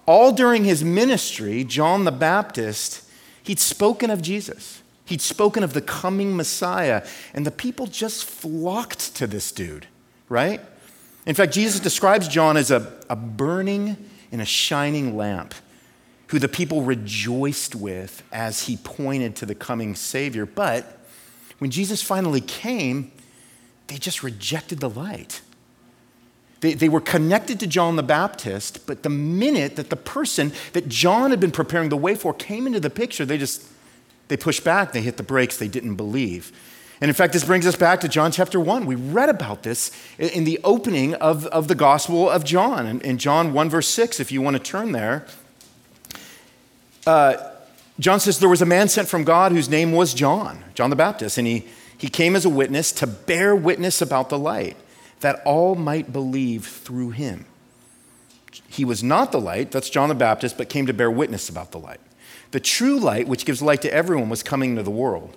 All 0.05 0.31
during 0.31 0.63
his 0.63 0.83
ministry, 0.83 1.63
John 1.63 2.05
the 2.05 2.11
Baptist, 2.11 3.03
he'd 3.43 3.59
spoken 3.59 4.09
of 4.09 4.21
Jesus. 4.21 4.81
He'd 5.07 5.21
spoken 5.21 5.63
of 5.63 5.71
the 5.71 5.81
coming 5.81 6.35
Messiah, 6.35 7.05
and 7.33 7.45
the 7.45 7.51
people 7.51 7.87
just 7.87 8.25
flocked 8.25 9.15
to 9.15 9.25
this 9.25 9.53
dude, 9.53 9.87
right? 10.27 10.59
In 11.25 11.33
fact, 11.33 11.53
Jesus 11.53 11.79
describes 11.79 12.27
John 12.27 12.57
as 12.57 12.71
a, 12.71 12.93
a 13.09 13.15
burning 13.15 13.95
and 14.33 14.41
a 14.41 14.45
shining 14.45 15.15
lamp 15.15 15.53
who 16.27 16.39
the 16.39 16.49
people 16.49 16.81
rejoiced 16.81 17.73
with 17.73 18.21
as 18.33 18.63
he 18.63 18.75
pointed 18.77 19.37
to 19.37 19.45
the 19.45 19.55
coming 19.55 19.95
Savior. 19.95 20.45
But 20.45 20.99
when 21.59 21.71
Jesus 21.71 22.01
finally 22.01 22.41
came, 22.41 23.13
they 23.87 23.95
just 23.95 24.23
rejected 24.23 24.81
the 24.81 24.89
light. 24.89 25.39
They, 26.59 26.73
they 26.73 26.89
were 26.89 26.99
connected 26.99 27.61
to 27.61 27.67
John 27.67 27.95
the 27.95 28.03
Baptist, 28.03 28.85
but 28.87 29.03
the 29.03 29.09
minute 29.09 29.77
that 29.77 29.89
the 29.89 29.95
person 29.95 30.51
that 30.73 30.89
John 30.89 31.31
had 31.31 31.39
been 31.39 31.51
preparing 31.51 31.87
the 31.87 31.95
way 31.95 32.13
for 32.13 32.33
came 32.33 32.67
into 32.67 32.81
the 32.81 32.89
picture, 32.89 33.25
they 33.25 33.37
just 33.37 33.63
they 34.27 34.37
pushed 34.37 34.63
back, 34.63 34.91
they 34.91 35.01
hit 35.01 35.17
the 35.17 35.23
brakes, 35.23 35.57
they 35.57 35.67
didn't 35.67 35.95
believe. 35.95 36.51
And 36.99 37.09
in 37.09 37.15
fact, 37.15 37.33
this 37.33 37.43
brings 37.43 37.67
us 37.67 37.75
back 37.75 37.99
to 38.01 38.07
John 38.07 38.31
chapter 38.31 38.59
1. 38.59 38.85
We 38.85 38.95
read 38.95 39.29
about 39.29 39.63
this 39.63 39.91
in 40.17 40.45
the 40.45 40.59
opening 40.63 41.13
of, 41.15 41.45
of 41.47 41.67
the 41.67 41.75
Gospel 41.75 42.27
of 42.27 42.43
John. 42.43 42.87
In, 42.87 43.01
in 43.01 43.17
John 43.19 43.53
1, 43.53 43.69
verse 43.69 43.87
6, 43.87 44.19
if 44.19 44.31
you 44.31 44.41
want 44.41 44.55
to 44.55 44.63
turn 44.63 44.93
there, 44.93 45.27
uh, 47.05 47.35
John 47.99 48.19
says, 48.19 48.39
There 48.39 48.49
was 48.49 48.63
a 48.63 48.65
man 48.65 48.89
sent 48.89 49.07
from 49.07 49.23
God 49.23 49.51
whose 49.51 49.69
name 49.69 49.91
was 49.91 50.13
John, 50.13 50.63
John 50.73 50.89
the 50.89 50.95
Baptist, 50.95 51.37
and 51.37 51.45
he, 51.45 51.67
he 51.95 52.09
came 52.09 52.35
as 52.35 52.45
a 52.45 52.49
witness 52.49 52.91
to 52.93 53.07
bear 53.07 53.55
witness 53.55 54.01
about 54.01 54.29
the 54.29 54.39
light, 54.39 54.75
that 55.19 55.41
all 55.45 55.75
might 55.75 56.11
believe 56.11 56.65
through 56.65 57.11
him. 57.11 57.45
He 58.67 58.85
was 58.85 59.03
not 59.03 59.31
the 59.31 59.39
light, 59.39 59.69
that's 59.69 59.89
John 59.89 60.09
the 60.09 60.15
Baptist, 60.15 60.57
but 60.57 60.67
came 60.67 60.87
to 60.87 60.93
bear 60.93 61.11
witness 61.11 61.47
about 61.47 61.71
the 61.71 61.79
light. 61.79 61.99
The 62.51 62.59
true 62.59 62.99
light, 62.99 63.27
which 63.27 63.45
gives 63.45 63.61
light 63.61 63.81
to 63.81 63.93
everyone, 63.93 64.29
was 64.29 64.43
coming 64.43 64.75
to 64.75 64.83
the 64.83 64.91
world. 64.91 65.35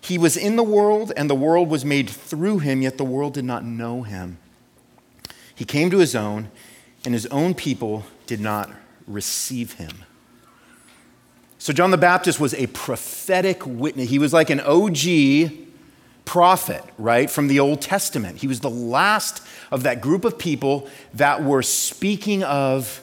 He 0.00 0.18
was 0.18 0.36
in 0.36 0.56
the 0.56 0.64
world, 0.64 1.12
and 1.16 1.30
the 1.30 1.34
world 1.34 1.68
was 1.68 1.84
made 1.84 2.10
through 2.10 2.58
him, 2.58 2.82
yet 2.82 2.98
the 2.98 3.04
world 3.04 3.34
did 3.34 3.44
not 3.44 3.64
know 3.64 4.02
him. 4.02 4.38
He 5.54 5.64
came 5.64 5.90
to 5.90 5.98
his 5.98 6.16
own, 6.16 6.50
and 7.04 7.14
his 7.14 7.26
own 7.26 7.54
people 7.54 8.04
did 8.26 8.40
not 8.40 8.70
receive 9.06 9.74
him. 9.74 10.04
So, 11.58 11.72
John 11.72 11.92
the 11.92 11.96
Baptist 11.96 12.40
was 12.40 12.54
a 12.54 12.66
prophetic 12.68 13.64
witness. 13.64 14.08
He 14.08 14.18
was 14.18 14.32
like 14.32 14.50
an 14.50 14.58
OG 14.58 15.52
prophet, 16.24 16.82
right, 16.98 17.30
from 17.30 17.46
the 17.46 17.60
Old 17.60 17.80
Testament. 17.80 18.38
He 18.38 18.48
was 18.48 18.58
the 18.60 18.70
last 18.70 19.46
of 19.70 19.84
that 19.84 20.00
group 20.00 20.24
of 20.24 20.38
people 20.38 20.88
that 21.14 21.44
were 21.44 21.62
speaking 21.62 22.42
of 22.42 23.02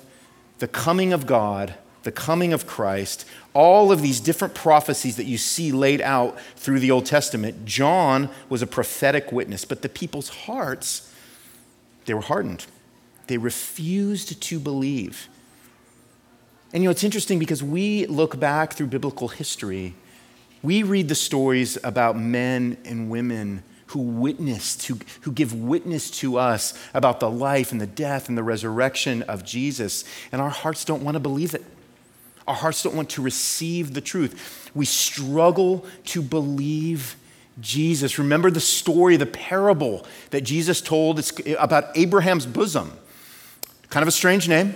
the 0.57 0.67
coming 0.67 1.13
of 1.13 1.25
God 1.25 1.75
the 2.09 2.13
coming 2.13 2.53
of 2.53 2.65
Christ, 2.65 3.23
all 3.53 3.91
of 3.91 4.01
these 4.01 4.19
different 4.19 4.55
prophecies 4.55 5.17
that 5.17 5.25
you 5.25 5.37
see 5.37 5.71
laid 5.71 6.01
out 6.01 6.39
through 6.55 6.79
the 6.79 6.89
Old 6.89 7.05
Testament, 7.05 7.65
John 7.65 8.31
was 8.49 8.63
a 8.63 8.67
prophetic 8.67 9.31
witness, 9.31 9.63
but 9.63 9.83
the 9.83 9.89
people's 9.89 10.29
hearts, 10.29 11.13
they 12.05 12.15
were 12.15 12.21
hardened. 12.21 12.65
They 13.27 13.37
refused 13.37 14.41
to 14.41 14.59
believe. 14.59 15.29
And 16.73 16.81
you 16.81 16.87
know, 16.87 16.91
it's 16.91 17.03
interesting 17.03 17.37
because 17.37 17.61
we 17.61 18.07
look 18.07 18.39
back 18.39 18.73
through 18.73 18.87
biblical 18.87 19.27
history, 19.27 19.93
we 20.63 20.81
read 20.81 21.09
the 21.09 21.15
stories 21.15 21.77
about 21.83 22.17
men 22.17 22.77
and 22.85 23.11
women 23.11 23.61
who 23.85 23.99
witnessed, 23.99 24.87
who, 24.87 24.97
who 25.21 25.31
give 25.31 25.53
witness 25.53 26.09
to 26.09 26.39
us 26.39 26.73
about 26.95 27.19
the 27.19 27.29
life 27.29 27.71
and 27.71 27.79
the 27.79 27.85
death 27.85 28.29
and 28.29 28.35
the 28.35 28.41
resurrection 28.41 29.21
of 29.23 29.45
Jesus, 29.45 30.05
and 30.31 30.41
our 30.41 30.49
hearts 30.49 30.83
don't 30.85 31.03
want 31.03 31.13
to 31.13 31.19
believe 31.19 31.53
it. 31.53 31.63
Our 32.47 32.55
hearts 32.55 32.83
don't 32.83 32.95
want 32.95 33.09
to 33.11 33.21
receive 33.21 33.93
the 33.93 34.01
truth. 34.01 34.71
We 34.73 34.85
struggle 34.85 35.85
to 36.05 36.21
believe 36.21 37.15
Jesus. 37.59 38.17
Remember 38.17 38.49
the 38.49 38.59
story, 38.59 39.17
the 39.17 39.25
parable 39.25 40.05
that 40.31 40.41
Jesus 40.41 40.81
told 40.81 41.19
it's 41.19 41.33
about 41.57 41.95
Abraham's 41.95 42.45
bosom. 42.45 42.93
Kind 43.89 44.03
of 44.03 44.07
a 44.07 44.11
strange 44.11 44.47
name, 44.47 44.75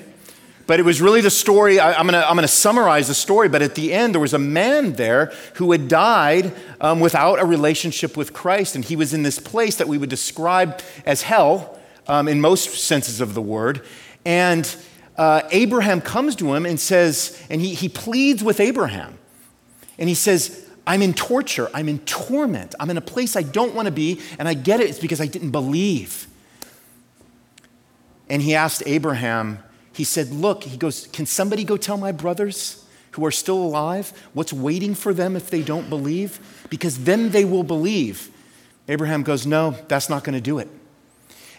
but 0.66 0.80
it 0.80 0.84
was 0.84 1.02
really 1.02 1.22
the 1.22 1.30
story. 1.30 1.80
I, 1.80 2.00
am 2.00 2.08
going 2.08 2.38
to 2.38 2.48
summarize 2.48 3.08
the 3.08 3.14
story, 3.14 3.48
but 3.48 3.62
at 3.62 3.76
the 3.76 3.94
end, 3.94 4.14
there 4.14 4.22
was 4.22 4.34
a 4.34 4.40
man 4.40 4.94
there 4.94 5.32
who 5.56 5.72
had 5.72 5.88
died 5.88 6.54
um, 6.82 7.00
without 7.00 7.40
a 7.40 7.46
relationship 7.46 8.18
with 8.18 8.34
Christ, 8.34 8.76
and 8.76 8.84
he 8.84 8.96
was 8.96 9.14
in 9.14 9.24
this 9.24 9.40
place 9.40 9.76
that 9.76 9.88
we 9.88 9.98
would 9.98 10.10
describe 10.10 10.82
as 11.06 11.22
hell 11.22 11.80
um, 12.08 12.28
in 12.28 12.42
most 12.42 12.72
senses 12.72 13.22
of 13.22 13.34
the 13.34 13.42
word. 13.42 13.86
And 14.26 14.76
uh, 15.18 15.42
Abraham 15.52 16.02
comes 16.02 16.36
to 16.38 16.54
him 16.54 16.66
and 16.66 16.80
says, 16.80 17.42
and 17.50 17.62
he, 17.62 17.74
he 17.74 17.90
pleads 17.90 18.44
with 18.44 18.60
Abraham. 18.60 19.18
And 19.98 20.10
he 20.10 20.16
says, 20.16 20.68
I'm 20.86 21.02
in 21.02 21.14
torture. 21.14 21.70
I'm 21.74 21.88
in 21.88 22.00
torment. 22.00 22.76
I'm 22.80 22.90
in 22.90 22.98
a 22.98 23.02
place 23.02 23.36
I 23.36 23.44
don't 23.44 23.74
want 23.74 23.86
to 23.86 23.92
be. 23.92 24.20
And 24.40 24.48
I 24.48 24.54
get 24.54 24.80
it. 24.80 24.90
It's 24.90 25.00
because 25.00 25.22
I 25.22 25.28
didn't 25.28 25.52
believe. 25.52 26.28
And 28.30 28.42
he 28.42 28.56
asked 28.56 28.84
Abraham, 28.86 29.60
he 29.94 30.04
said, 30.04 30.32
Look, 30.32 30.64
he 30.64 30.78
goes, 30.78 31.08
Can 31.14 31.26
somebody 31.26 31.64
go 31.64 31.78
tell 31.78 31.98
my 31.98 32.12
brothers 32.12 32.84
who 33.12 33.26
are 33.26 33.32
still 33.32 33.58
alive 33.58 34.12
what's 34.34 34.52
waiting 34.52 34.96
for 34.96 35.14
them 35.14 35.36
if 35.36 35.50
they 35.50 35.62
don't 35.62 35.90
believe? 35.90 36.40
Because 36.70 37.04
then 37.04 37.30
they 37.30 37.46
will 37.46 37.64
believe. 37.64 38.30
Abraham 38.88 39.24
goes, 39.24 39.46
No, 39.46 39.78
that's 39.88 40.10
not 40.10 40.24
going 40.24 40.34
to 40.34 40.42
do 40.42 40.58
it. 40.58 40.68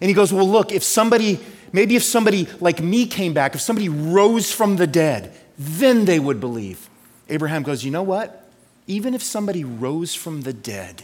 And 0.00 0.08
he 0.08 0.14
goes, 0.14 0.32
Well, 0.32 0.48
look, 0.48 0.72
if 0.72 0.82
somebody 0.82 1.38
Maybe 1.74 1.96
if 1.96 2.04
somebody 2.04 2.46
like 2.60 2.80
me 2.80 3.04
came 3.04 3.34
back, 3.34 3.56
if 3.56 3.60
somebody 3.60 3.88
rose 3.88 4.52
from 4.52 4.76
the 4.76 4.86
dead, 4.86 5.36
then 5.58 6.04
they 6.04 6.20
would 6.20 6.38
believe. 6.38 6.88
Abraham 7.28 7.64
goes, 7.64 7.84
You 7.84 7.90
know 7.90 8.04
what? 8.04 8.48
Even 8.86 9.12
if 9.12 9.24
somebody 9.24 9.64
rose 9.64 10.14
from 10.14 10.42
the 10.42 10.52
dead 10.52 11.02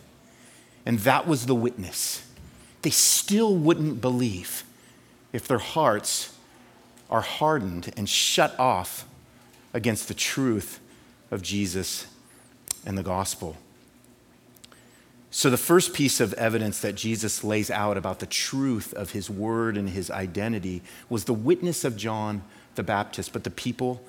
and 0.86 1.00
that 1.00 1.26
was 1.26 1.46
the 1.46 1.56
witness, 1.56 2.24
they 2.82 2.90
still 2.90 3.56
wouldn't 3.56 4.00
believe 4.00 4.62
if 5.32 5.48
their 5.48 5.58
hearts 5.58 6.36
are 7.10 7.20
hardened 7.20 7.92
and 7.96 8.08
shut 8.08 8.56
off 8.56 9.08
against 9.74 10.06
the 10.06 10.14
truth 10.14 10.78
of 11.32 11.42
Jesus 11.42 12.06
and 12.86 12.96
the 12.96 13.02
gospel. 13.02 13.56
So, 15.32 15.49
the 15.49 15.56
first 15.56 15.94
piece 15.94 16.18
of 16.20 16.34
evidence 16.34 16.80
that 16.80 16.96
Jesus 16.96 17.44
lays 17.44 17.70
out 17.70 17.96
about 17.96 18.18
the 18.18 18.26
truth 18.26 18.92
of 18.94 19.12
his 19.12 19.30
word 19.30 19.76
and 19.76 19.88
his 19.88 20.10
identity 20.10 20.82
was 21.08 21.25
the 21.25 21.32
witness 21.32 21.84
of 21.84 21.96
John 21.96 22.42
the 22.75 22.82
Baptist, 22.82 23.32
but 23.32 23.44
the 23.44 23.50
people 23.50 24.02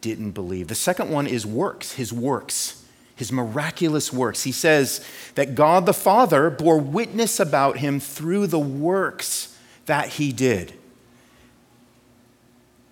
didn't 0.00 0.32
believe. 0.32 0.68
The 0.68 0.74
second 0.74 1.10
one 1.10 1.26
is 1.26 1.46
works, 1.46 1.92
his 1.92 2.12
works, 2.12 2.84
his 3.16 3.32
miraculous 3.32 4.12
works. 4.12 4.44
He 4.44 4.52
says 4.52 5.04
that 5.34 5.54
God 5.54 5.86
the 5.86 5.94
Father 5.94 6.50
bore 6.50 6.78
witness 6.78 7.40
about 7.40 7.78
him 7.78 7.98
through 7.98 8.46
the 8.46 8.58
works 8.58 9.56
that 9.86 10.10
he 10.10 10.32
did. 10.32 10.74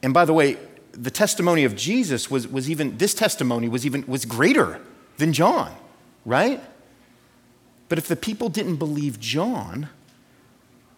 And 0.02 0.14
by 0.14 0.25
the 0.25 0.33
way, 0.33 0.56
the 0.92 1.11
testimony 1.11 1.64
of 1.64 1.76
Jesus 1.76 2.30
was, 2.30 2.49
was 2.49 2.71
even, 2.71 2.97
this 2.97 3.12
testimony 3.12 3.68
was 3.68 3.85
even, 3.85 4.04
was 4.06 4.25
greater 4.25 4.80
than 5.18 5.33
John, 5.33 5.75
right? 6.25 6.61
But 7.88 7.99
if 7.99 8.09
the 8.09 8.16
people 8.16 8.49
didn't 8.49 8.76
believe 8.76 9.21
John, 9.21 9.88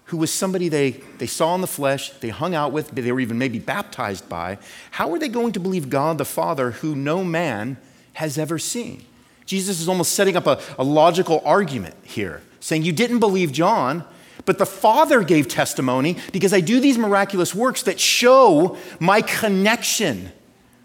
who 0.07 0.17
was 0.17 0.33
somebody 0.33 0.69
they, 0.69 0.93
they 1.19 1.27
saw 1.27 1.55
in 1.55 1.61
the 1.61 1.67
flesh, 1.67 2.11
they 2.11 2.31
hung 2.31 2.55
out 2.55 2.73
with, 2.73 2.91
they 2.91 3.13
were 3.13 3.21
even 3.21 3.37
maybe 3.37 3.59
baptized 3.59 4.29
by, 4.29 4.59
how 4.93 5.13
are 5.13 5.19
they 5.19 5.29
going 5.29 5.53
to 5.53 5.61
believe 5.61 5.91
God 5.91 6.17
the 6.17 6.25
Father 6.25 6.71
who 6.71 6.97
no 6.97 7.23
man 7.23 7.77
has 8.15 8.39
ever 8.39 8.59
seen? 8.59 9.05
Jesus 9.45 9.81
is 9.81 9.89
almost 9.89 10.13
setting 10.13 10.37
up 10.37 10.47
a, 10.47 10.61
a 10.79 10.85
logical 10.85 11.43
argument 11.45 11.95
here, 12.03 12.43
saying, 12.61 12.85
You 12.85 12.93
didn't 12.93 13.19
believe 13.19 13.53
John, 13.53 14.05
but 14.47 14.59
the 14.59 14.67
Father 14.67 15.23
gave 15.23 15.47
testimony 15.47 16.17
because 16.33 16.55
I 16.55 16.61
do 16.61 16.81
these 16.81 16.97
miraculous 16.97 17.55
works 17.55 17.83
that 17.83 18.01
show 18.01 18.79
my 18.99 19.21
connection 19.21 20.33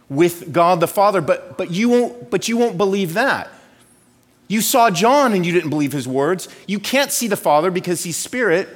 with 0.10 0.52
God 0.52 0.82
the 0.82 0.88
Father, 0.88 1.22
but, 1.22 1.58
but, 1.58 1.72
you, 1.72 1.90
won't, 1.90 2.30
but 2.30 2.48
you 2.48 2.58
won't 2.58 2.78
believe 2.78 3.14
that. 3.14 3.50
You 4.48 4.62
saw 4.62 4.90
John 4.90 5.34
and 5.34 5.46
you 5.46 5.54
didn't 5.54 5.70
believe 5.70 5.94
his 5.94 6.08
words. 6.08 6.48
You 6.68 6.80
can't 6.80 7.12
see 7.12 7.28
the 7.28 7.38
Father 7.38 7.72
because 7.72 8.04
he's 8.04 8.18
spirit. 8.18 8.70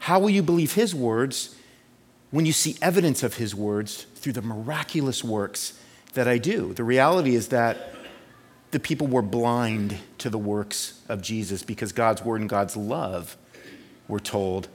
How 0.00 0.18
will 0.18 0.30
you 0.30 0.42
believe 0.42 0.74
his 0.74 0.94
words 0.94 1.56
when 2.30 2.46
you 2.46 2.52
see 2.52 2.76
evidence 2.82 3.22
of 3.22 3.34
his 3.34 3.54
words 3.54 4.04
through 4.16 4.32
the 4.32 4.42
miraculous 4.42 5.22
works 5.22 5.80
that 6.14 6.26
I 6.26 6.38
do? 6.38 6.72
The 6.72 6.84
reality 6.84 7.34
is 7.34 7.48
that 7.48 7.94
the 8.70 8.80
people 8.80 9.06
were 9.06 9.22
blind 9.22 9.98
to 10.18 10.28
the 10.28 10.38
works 10.38 11.00
of 11.08 11.22
Jesus 11.22 11.62
because 11.62 11.92
God's 11.92 12.24
word 12.24 12.40
and 12.40 12.50
God's 12.50 12.76
love 12.76 13.36
we're 14.08 14.18
told, 14.18 14.68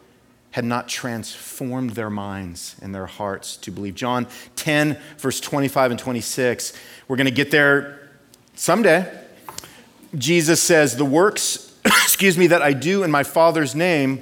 had 0.52 0.66
not 0.66 0.90
transformed 0.90 1.92
their 1.92 2.10
minds 2.10 2.76
and 2.82 2.94
their 2.94 3.06
hearts 3.06 3.56
to 3.58 3.72
believe. 3.72 3.96
John 3.96 4.28
10, 4.58 4.98
verse 5.18 5.40
25 5.40 5.92
and 5.92 6.00
26. 6.00 6.74
We're 7.08 7.16
going 7.16 7.26
to 7.26 7.32
get 7.32 7.52
there 7.52 8.10
someday. 8.56 9.10
Jesus 10.16 10.62
says, 10.62 10.98
The 10.98 11.06
works, 11.06 11.74
excuse 11.86 12.38
me, 12.38 12.48
that 12.48 12.62
I 12.62 12.74
do 12.74 13.04
in 13.04 13.12
my 13.12 13.24
Father's 13.24 13.76
name, 13.76 14.22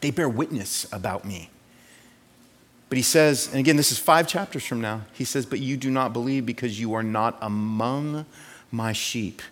they 0.00 0.10
bear 0.10 0.28
witness 0.28 0.90
about 0.92 1.24
me. 1.24 1.50
But 2.88 2.96
he 2.96 3.02
says, 3.02 3.48
and 3.48 3.56
again, 3.56 3.76
this 3.76 3.92
is 3.92 3.98
five 3.98 4.26
chapters 4.26 4.66
from 4.66 4.80
now, 4.80 5.02
he 5.12 5.24
says, 5.24 5.46
But 5.46 5.60
you 5.60 5.76
do 5.76 5.90
not 5.90 6.12
believe 6.12 6.44
because 6.44 6.80
you 6.80 6.94
are 6.94 7.02
not 7.02 7.38
among 7.40 8.26
my 8.72 8.92
sheep. 8.92 9.42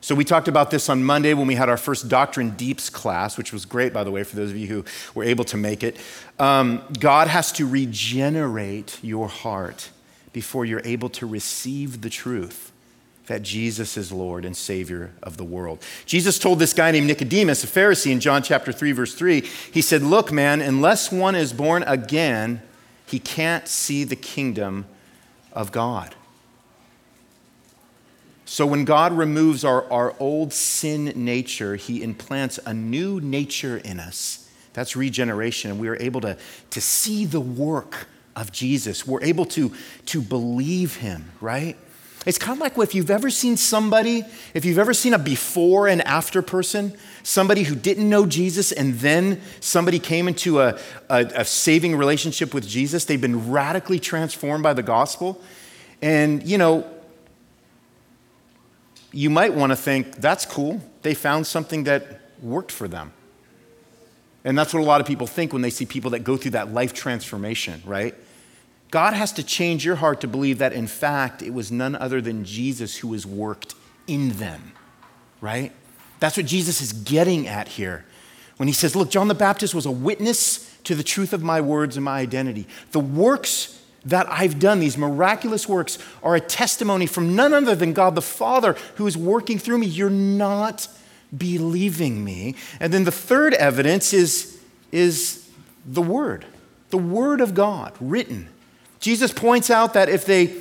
So, 0.00 0.14
we 0.14 0.24
talked 0.24 0.46
about 0.46 0.70
this 0.70 0.88
on 0.88 1.02
Monday 1.02 1.34
when 1.34 1.48
we 1.48 1.56
had 1.56 1.68
our 1.68 1.76
first 1.76 2.08
Doctrine 2.08 2.50
Deeps 2.50 2.88
class, 2.88 3.36
which 3.36 3.52
was 3.52 3.64
great, 3.64 3.92
by 3.92 4.04
the 4.04 4.10
way, 4.12 4.22
for 4.22 4.36
those 4.36 4.50
of 4.50 4.56
you 4.56 4.68
who 4.68 4.84
were 5.14 5.24
able 5.24 5.44
to 5.46 5.56
make 5.56 5.82
it. 5.82 5.96
Um, 6.38 6.82
God 7.00 7.26
has 7.26 7.50
to 7.52 7.66
regenerate 7.66 9.00
your 9.02 9.28
heart 9.28 9.90
before 10.32 10.64
you're 10.64 10.82
able 10.84 11.08
to 11.10 11.26
receive 11.26 12.00
the 12.00 12.10
truth 12.10 12.72
that 13.28 13.42
Jesus 13.42 13.96
is 13.96 14.10
Lord 14.10 14.44
and 14.44 14.56
Savior 14.56 15.12
of 15.22 15.36
the 15.36 15.44
world. 15.44 15.82
Jesus 16.06 16.38
told 16.38 16.58
this 16.58 16.72
guy 16.72 16.90
named 16.90 17.06
Nicodemus, 17.06 17.62
a 17.62 17.66
Pharisee, 17.66 18.10
in 18.10 18.20
John 18.20 18.42
chapter 18.42 18.72
3, 18.72 18.92
verse 18.92 19.14
3, 19.14 19.42
he 19.72 19.80
said, 19.80 20.02
Look, 20.02 20.32
man, 20.32 20.60
unless 20.60 21.12
one 21.12 21.34
is 21.34 21.52
born 21.52 21.82
again, 21.84 22.62
he 23.06 23.18
can't 23.18 23.68
see 23.68 24.04
the 24.04 24.16
kingdom 24.16 24.86
of 25.52 25.72
God. 25.72 26.14
So 28.46 28.66
when 28.66 28.86
God 28.86 29.12
removes 29.12 29.62
our, 29.62 29.90
our 29.92 30.14
old 30.18 30.54
sin 30.54 31.12
nature, 31.14 31.76
he 31.76 32.02
implants 32.02 32.58
a 32.64 32.72
new 32.72 33.20
nature 33.20 33.76
in 33.76 34.00
us. 34.00 34.48
That's 34.72 34.96
regeneration. 34.96 35.70
And 35.70 35.78
we 35.78 35.88
are 35.88 35.96
able 36.00 36.22
to, 36.22 36.38
to 36.70 36.80
see 36.80 37.26
the 37.26 37.40
work 37.40 38.08
of 38.34 38.52
Jesus. 38.52 39.06
We're 39.06 39.22
able 39.22 39.44
to, 39.46 39.72
to 40.06 40.22
believe 40.22 40.96
him, 40.96 41.30
right? 41.42 41.76
It's 42.26 42.38
kind 42.38 42.56
of 42.56 42.60
like 42.60 42.76
if 42.78 42.94
you've 42.94 43.10
ever 43.10 43.30
seen 43.30 43.56
somebody, 43.56 44.24
if 44.52 44.64
you've 44.64 44.78
ever 44.78 44.92
seen 44.92 45.14
a 45.14 45.18
before 45.18 45.88
and 45.88 46.02
after 46.02 46.42
person, 46.42 46.92
somebody 47.22 47.62
who 47.62 47.74
didn't 47.74 48.08
know 48.08 48.26
Jesus 48.26 48.72
and 48.72 48.94
then 48.94 49.40
somebody 49.60 49.98
came 49.98 50.28
into 50.28 50.60
a, 50.60 50.78
a, 51.08 51.24
a 51.34 51.44
saving 51.44 51.96
relationship 51.96 52.52
with 52.52 52.66
Jesus, 52.66 53.04
they've 53.04 53.20
been 53.20 53.50
radically 53.50 53.98
transformed 53.98 54.62
by 54.62 54.72
the 54.74 54.82
gospel. 54.82 55.40
And, 56.02 56.46
you 56.46 56.58
know, 56.58 56.86
you 59.12 59.30
might 59.30 59.54
want 59.54 59.70
to 59.70 59.76
think, 59.76 60.16
that's 60.16 60.44
cool. 60.44 60.82
They 61.02 61.14
found 61.14 61.46
something 61.46 61.84
that 61.84 62.20
worked 62.42 62.72
for 62.72 62.88
them. 62.88 63.12
And 64.44 64.56
that's 64.56 64.72
what 64.72 64.80
a 64.80 64.86
lot 64.86 65.00
of 65.00 65.06
people 65.06 65.26
think 65.26 65.52
when 65.52 65.62
they 65.62 65.70
see 65.70 65.86
people 65.86 66.10
that 66.12 66.20
go 66.20 66.36
through 66.36 66.52
that 66.52 66.72
life 66.72 66.92
transformation, 66.92 67.82
right? 67.84 68.14
God 68.90 69.14
has 69.14 69.32
to 69.32 69.42
change 69.42 69.84
your 69.84 69.96
heart 69.96 70.20
to 70.22 70.28
believe 70.28 70.58
that, 70.58 70.72
in 70.72 70.86
fact, 70.86 71.42
it 71.42 71.52
was 71.52 71.70
none 71.70 71.94
other 71.94 72.20
than 72.20 72.44
Jesus 72.44 72.96
who 72.96 73.08
was 73.08 73.26
worked 73.26 73.74
in 74.06 74.30
them, 74.30 74.72
right? 75.40 75.72
That's 76.20 76.36
what 76.36 76.46
Jesus 76.46 76.80
is 76.80 76.92
getting 76.92 77.46
at 77.46 77.68
here 77.68 78.04
when 78.56 78.66
he 78.66 78.74
says, 78.74 78.96
Look, 78.96 79.10
John 79.10 79.28
the 79.28 79.34
Baptist 79.34 79.74
was 79.74 79.86
a 79.86 79.90
witness 79.90 80.76
to 80.84 80.94
the 80.94 81.02
truth 81.02 81.32
of 81.32 81.42
my 81.42 81.60
words 81.60 81.96
and 81.96 82.04
my 82.04 82.18
identity. 82.18 82.66
The 82.92 83.00
works 83.00 83.80
that 84.04 84.26
I've 84.30 84.58
done, 84.58 84.80
these 84.80 84.96
miraculous 84.96 85.68
works, 85.68 85.98
are 86.22 86.34
a 86.34 86.40
testimony 86.40 87.06
from 87.06 87.36
none 87.36 87.52
other 87.52 87.74
than 87.74 87.92
God 87.92 88.14
the 88.14 88.22
Father 88.22 88.74
who 88.96 89.06
is 89.06 89.16
working 89.16 89.58
through 89.58 89.78
me. 89.78 89.86
You're 89.86 90.10
not 90.10 90.88
believing 91.36 92.24
me. 92.24 92.54
And 92.80 92.92
then 92.92 93.04
the 93.04 93.12
third 93.12 93.54
evidence 93.54 94.12
is, 94.12 94.60
is 94.92 95.48
the 95.84 96.02
Word, 96.02 96.46
the 96.90 96.98
Word 96.98 97.40
of 97.40 97.54
God 97.54 97.92
written. 98.00 98.48
Jesus 99.00 99.32
points 99.32 99.70
out 99.70 99.94
that 99.94 100.08
if 100.08 100.24
they, 100.24 100.54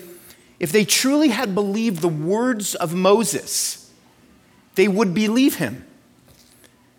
if 0.59 0.71
they 0.71 0.85
truly 0.85 1.29
had 1.29 1.55
believed 1.55 2.01
the 2.01 2.07
words 2.07 2.75
of 2.75 2.93
Moses, 2.93 3.91
they 4.75 4.87
would 4.87 5.13
believe 5.13 5.55
him. 5.55 5.85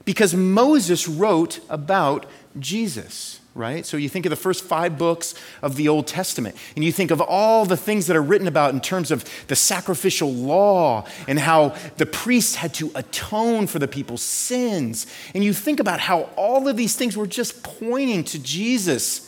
Because 0.04 0.34
Moses 0.34 1.06
wrote 1.06 1.60
about 1.68 2.26
Jesus 2.58 3.40
right? 3.58 3.84
So 3.84 3.96
you 3.96 4.08
think 4.08 4.24
of 4.24 4.30
the 4.30 4.36
first 4.36 4.62
five 4.62 4.96
books 4.96 5.34
of 5.62 5.74
the 5.74 5.88
Old 5.88 6.06
Testament, 6.06 6.54
and 6.76 6.84
you 6.84 6.92
think 6.92 7.10
of 7.10 7.20
all 7.20 7.66
the 7.66 7.76
things 7.76 8.06
that 8.06 8.16
are 8.16 8.22
written 8.22 8.46
about 8.46 8.72
in 8.72 8.80
terms 8.80 9.10
of 9.10 9.28
the 9.48 9.56
sacrificial 9.56 10.32
law 10.32 11.04
and 11.26 11.40
how 11.40 11.74
the 11.96 12.06
priests 12.06 12.54
had 12.54 12.72
to 12.74 12.92
atone 12.94 13.66
for 13.66 13.80
the 13.80 13.88
people's 13.88 14.22
sins. 14.22 15.08
And 15.34 15.42
you 15.42 15.52
think 15.52 15.80
about 15.80 15.98
how 15.98 16.30
all 16.36 16.68
of 16.68 16.76
these 16.76 16.94
things 16.94 17.16
were 17.16 17.26
just 17.26 17.64
pointing 17.64 18.22
to 18.24 18.38
Jesus 18.38 19.27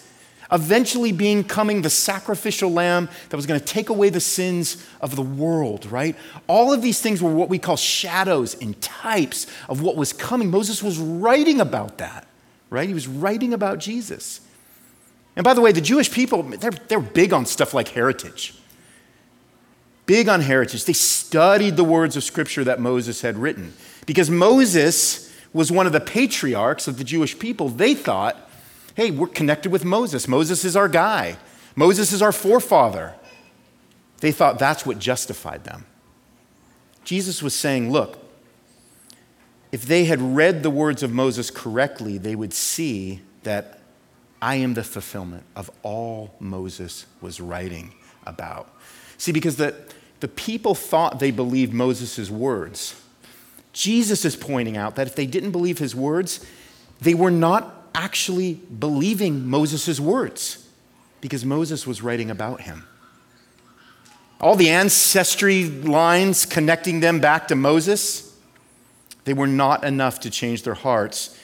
eventually 0.53 1.13
becoming 1.13 1.83
the 1.83 1.91
sacrificial 1.91 2.71
lamb 2.71 3.09
that 3.29 3.37
was 3.37 3.47
going 3.47 3.61
to 3.61 3.67
take 3.67 3.89
away 3.89 4.11
the 4.11 4.21
sins 4.21 4.87
of 5.01 5.17
the 5.17 5.23
world, 5.23 5.87
right? 5.87 6.17
All 6.47 6.73
of 6.73 6.83
these 6.83 7.01
things 7.01 7.23
were 7.23 7.33
what 7.33 7.49
we 7.49 7.59
call 7.59 7.77
shadows 7.77 8.55
and 8.61 8.81
types 8.81 9.47
of 9.69 9.81
what 9.83 9.97
was 9.97 10.13
coming. 10.13 10.51
Moses 10.51 10.83
was 10.83 10.99
writing 10.99 11.61
about 11.61 11.99
that 11.99 12.27
right? 12.71 12.89
He 12.89 12.95
was 12.95 13.09
writing 13.09 13.53
about 13.53 13.79
Jesus. 13.79 14.41
And 15.37 15.45
by 15.45 15.55
the 15.55 15.61
way, 15.61 15.73
the 15.73 15.81
Jewish 15.81 16.11
people, 16.11 16.43
they're, 16.43 16.71
they're 16.71 17.01
big 17.01 17.33
on 17.33 17.45
stuff 17.45 17.75
like 17.75 17.89
heritage. 17.89 18.55
Big 20.07 20.29
on 20.29 20.41
heritage. 20.41 20.85
They 20.85 20.93
studied 20.93 21.77
the 21.77 21.85
words 21.85 22.17
of 22.17 22.25
Scripture 22.25 22.65
that 22.65 22.81
Moses 22.81 23.21
had 23.21 23.37
written. 23.37 23.75
Because 24.07 24.31
Moses 24.31 25.33
was 25.53 25.71
one 25.71 25.87
of 25.87 25.93
the 25.93 26.01
patriarchs 26.01 26.89
of 26.89 26.97
the 26.97 27.05
Jewish 27.05 27.39
people, 27.39 27.69
they 27.69 27.95
thought, 27.95 28.50
hey, 28.95 29.11
we're 29.11 29.29
connected 29.29 29.71
with 29.73 29.85
Moses. 29.85 30.27
Moses 30.29 30.65
is 30.65 30.77
our 30.77 30.89
guy, 30.89 31.37
Moses 31.77 32.13
is 32.13 32.23
our 32.23 32.33
forefather. 32.33 33.15
They 34.21 34.33
thought 34.33 34.59
that's 34.59 34.85
what 34.85 34.99
justified 34.99 35.65
them. 35.65 35.87
Jesus 37.05 37.43
was 37.43 37.55
saying, 37.55 37.91
look, 37.91 38.19
if 39.73 39.83
they 39.83 40.05
had 40.05 40.21
read 40.21 40.63
the 40.63 40.71
words 40.71 41.03
of 41.03 41.13
Moses 41.13 41.51
correctly, 41.51 42.19
they 42.19 42.35
would 42.35 42.53
see 42.53 43.21
that 43.45 43.81
I 44.43 44.57
am 44.57 44.75
the 44.75 44.85
fulfillment 44.85 45.45
of 45.55 45.71
all 45.83 46.35
Moses 46.41 47.07
was 47.21 47.41
writing 47.41 47.95
about. 48.27 48.75
See, 49.17 49.33
because 49.33 49.57
the, 49.57 49.75
the 50.21 50.29
people 50.29 50.75
thought 50.75 51.19
they 51.19 51.31
believed 51.31 51.73
Moses' 51.73 52.31
words. 52.31 53.01
Jesus 53.73 54.25
is 54.25 54.37
pointing 54.37 54.77
out 54.77 54.97
that 54.97 55.07
if 55.07 55.15
they 55.15 55.27
didn't 55.27 55.53
believe 55.53 55.79
his 55.79 55.95
words, 55.95 56.45
they 57.01 57.15
were 57.15 57.31
not 57.31 57.80
actually 57.95 58.55
believing 58.55 59.47
Moses' 59.47 60.01
words 60.01 60.69
because 61.21 61.45
Moses 61.45 61.87
was 61.87 62.03
writing 62.03 62.31
about 62.31 62.63
him. 62.63 62.87
All 64.41 64.57
the 64.57 64.71
ancestry 64.71 65.65
lines 65.65 66.47
connecting 66.47 67.01
them 67.01 67.21
back 67.21 67.49
to 67.49 67.55
Moses 67.55 68.31
they 69.25 69.35
were 69.35 69.47
not 69.47 69.85
enough 69.85 70.21
to 70.21 70.31
change 70.31 70.63
their 70.63 70.75
hearts 70.75 71.39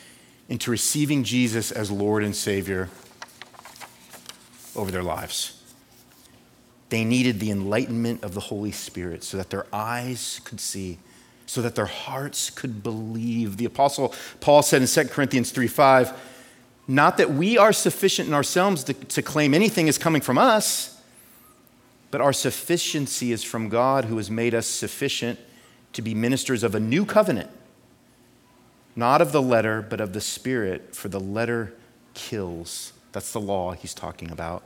into 0.48 0.70
receiving 0.70 1.24
Jesus 1.24 1.70
as 1.70 1.90
Lord 1.90 2.24
and 2.24 2.34
Savior 2.34 2.88
over 4.74 4.90
their 4.90 5.02
lives. 5.02 5.62
They 6.88 7.04
needed 7.04 7.40
the 7.40 7.50
enlightenment 7.50 8.22
of 8.22 8.34
the 8.34 8.40
Holy 8.40 8.72
Spirit 8.72 9.24
so 9.24 9.36
that 9.36 9.50
their 9.50 9.66
eyes 9.72 10.40
could 10.44 10.60
see, 10.60 10.98
so 11.46 11.60
that 11.62 11.74
their 11.74 11.86
hearts 11.86 12.50
could 12.50 12.82
believe. 12.82 13.56
The 13.56 13.64
Apostle 13.64 14.14
Paul 14.40 14.62
said 14.62 14.82
in 14.82 14.88
2 14.88 15.04
Corinthians 15.04 15.50
3 15.50 15.66
5, 15.66 16.35
not 16.88 17.16
that 17.16 17.30
we 17.30 17.58
are 17.58 17.72
sufficient 17.72 18.28
in 18.28 18.34
ourselves 18.34 18.84
to, 18.84 18.94
to 18.94 19.22
claim 19.22 19.54
anything 19.54 19.88
is 19.88 19.98
coming 19.98 20.22
from 20.22 20.38
us, 20.38 21.00
but 22.10 22.20
our 22.20 22.32
sufficiency 22.32 23.32
is 23.32 23.42
from 23.42 23.68
God 23.68 24.04
who 24.06 24.16
has 24.16 24.30
made 24.30 24.54
us 24.54 24.66
sufficient 24.66 25.38
to 25.92 26.02
be 26.02 26.14
ministers 26.14 26.62
of 26.62 26.74
a 26.74 26.80
new 26.80 27.04
covenant 27.04 27.50
not 28.96 29.20
of 29.20 29.30
the 29.30 29.42
letter, 29.42 29.82
but 29.82 30.00
of 30.00 30.14
the 30.14 30.22
Spirit, 30.22 30.96
for 30.96 31.08
the 31.08 31.20
letter 31.20 31.74
kills. 32.14 32.94
That's 33.12 33.30
the 33.32 33.40
law 33.40 33.72
he's 33.72 33.92
talking 33.92 34.30
about. 34.30 34.62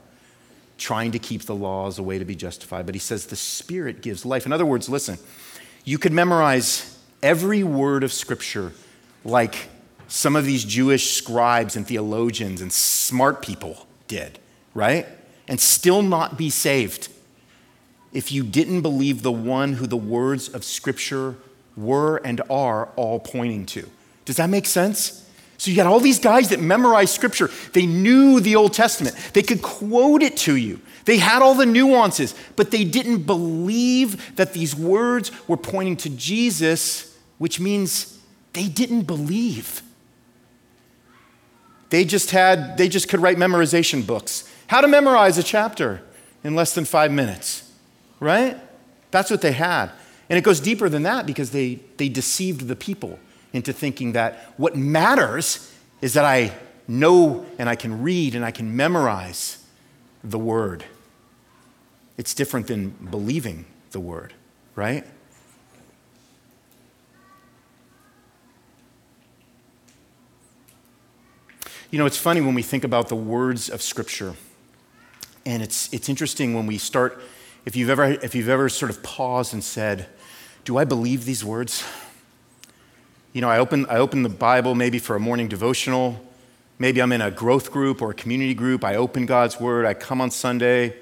Trying 0.77 1.11
to 1.11 1.19
keep 1.19 1.43
the 1.43 1.53
law 1.53 1.87
as 1.87 1.99
a 1.99 2.03
way 2.03 2.17
to 2.17 2.25
be 2.25 2.35
justified. 2.35 2.85
But 2.85 2.95
he 2.95 2.99
says 2.99 3.25
the 3.25 3.35
Spirit 3.35 4.01
gives 4.01 4.25
life. 4.25 4.45
In 4.45 4.53
other 4.53 4.65
words, 4.65 4.87
listen, 4.87 5.17
you 5.83 5.97
could 5.97 6.13
memorize 6.13 6.97
every 7.21 7.61
word 7.61 8.05
of 8.05 8.13
Scripture 8.13 8.71
like 9.25 9.69
some 10.11 10.35
of 10.35 10.43
these 10.43 10.65
Jewish 10.65 11.13
scribes 11.13 11.77
and 11.77 11.87
theologians 11.87 12.59
and 12.59 12.71
smart 12.71 13.41
people 13.41 13.87
did, 14.09 14.39
right? 14.73 15.07
And 15.47 15.57
still 15.57 16.01
not 16.01 16.37
be 16.37 16.49
saved 16.49 17.07
if 18.11 18.29
you 18.29 18.43
didn't 18.43 18.81
believe 18.81 19.21
the 19.21 19.31
one 19.31 19.71
who 19.71 19.87
the 19.87 19.95
words 19.95 20.49
of 20.49 20.65
Scripture 20.65 21.37
were 21.77 22.17
and 22.17 22.41
are 22.49 22.87
all 22.97 23.21
pointing 23.21 23.65
to. 23.67 23.89
Does 24.25 24.35
that 24.35 24.49
make 24.49 24.65
sense? 24.65 25.25
So 25.57 25.71
you 25.71 25.77
got 25.77 25.87
all 25.87 26.01
these 26.01 26.19
guys 26.19 26.49
that 26.49 26.59
memorized 26.59 27.13
scripture. 27.13 27.49
They 27.71 27.85
knew 27.85 28.39
the 28.39 28.55
Old 28.55 28.73
Testament. 28.73 29.15
They 29.33 29.43
could 29.43 29.61
quote 29.61 30.23
it 30.23 30.35
to 30.37 30.55
you. 30.55 30.81
They 31.05 31.19
had 31.19 31.41
all 31.41 31.53
the 31.53 31.65
nuances, 31.67 32.35
but 32.55 32.71
they 32.71 32.83
didn't 32.83 33.23
believe 33.23 34.35
that 34.35 34.53
these 34.53 34.75
words 34.75 35.31
were 35.47 35.57
pointing 35.57 35.97
to 35.97 36.09
Jesus, 36.09 37.15
which 37.37 37.59
means 37.59 38.19
they 38.53 38.67
didn't 38.67 39.03
believe. 39.03 39.83
They 41.91 42.05
just 42.05 42.31
had, 42.31 42.77
they 42.77 42.89
just 42.89 43.09
could 43.09 43.19
write 43.19 43.37
memorization 43.37 44.07
books. 44.07 44.49
How 44.67 44.81
to 44.81 44.87
memorize 44.87 45.37
a 45.37 45.43
chapter 45.43 46.01
in 46.43 46.55
less 46.55 46.73
than 46.73 46.85
five 46.85 47.11
minutes, 47.11 47.69
right? 48.19 48.57
That's 49.11 49.29
what 49.29 49.41
they 49.41 49.51
had. 49.51 49.91
And 50.29 50.37
it 50.37 50.43
goes 50.43 50.61
deeper 50.61 50.87
than 50.87 51.03
that 51.03 51.25
because 51.25 51.51
they, 51.51 51.79
they 51.97 52.07
deceived 52.07 52.67
the 52.67 52.77
people 52.77 53.19
into 53.51 53.73
thinking 53.73 54.13
that 54.13 54.53
what 54.55 54.77
matters 54.77 55.73
is 56.01 56.13
that 56.13 56.23
I 56.23 56.53
know 56.87 57.45
and 57.59 57.67
I 57.67 57.75
can 57.75 58.01
read 58.01 58.35
and 58.35 58.45
I 58.45 58.51
can 58.51 58.73
memorize 58.73 59.61
the 60.23 60.39
word. 60.39 60.85
It's 62.17 62.33
different 62.33 62.67
than 62.67 62.89
believing 62.89 63.65
the 63.91 63.99
word, 63.99 64.33
right? 64.75 65.05
You 71.91 71.97
know, 71.97 72.05
it's 72.05 72.17
funny 72.17 72.39
when 72.39 72.55
we 72.55 72.61
think 72.61 72.85
about 72.85 73.09
the 73.09 73.17
words 73.17 73.69
of 73.69 73.81
Scripture. 73.81 74.35
And 75.45 75.61
it's, 75.61 75.91
it's 75.93 76.07
interesting 76.07 76.53
when 76.53 76.65
we 76.65 76.77
start, 76.77 77.21
if 77.65 77.75
you've, 77.75 77.89
ever, 77.89 78.05
if 78.05 78.33
you've 78.33 78.47
ever 78.47 78.69
sort 78.69 78.89
of 78.89 79.03
paused 79.03 79.53
and 79.53 79.61
said, 79.61 80.07
Do 80.63 80.77
I 80.77 80.85
believe 80.85 81.25
these 81.25 81.43
words? 81.43 81.83
You 83.33 83.41
know, 83.41 83.49
I 83.49 83.59
open, 83.59 83.85
I 83.87 83.97
open 83.97 84.23
the 84.23 84.29
Bible 84.29 84.73
maybe 84.73 84.99
for 84.99 85.17
a 85.17 85.19
morning 85.19 85.49
devotional. 85.49 86.25
Maybe 86.79 87.01
I'm 87.01 87.11
in 87.11 87.19
a 87.19 87.29
growth 87.29 87.71
group 87.71 88.01
or 88.01 88.11
a 88.11 88.13
community 88.13 88.53
group. 88.53 88.85
I 88.85 88.95
open 88.95 89.25
God's 89.25 89.59
Word. 89.59 89.85
I 89.85 89.93
come 89.93 90.21
on 90.21 90.31
Sunday. 90.31 90.95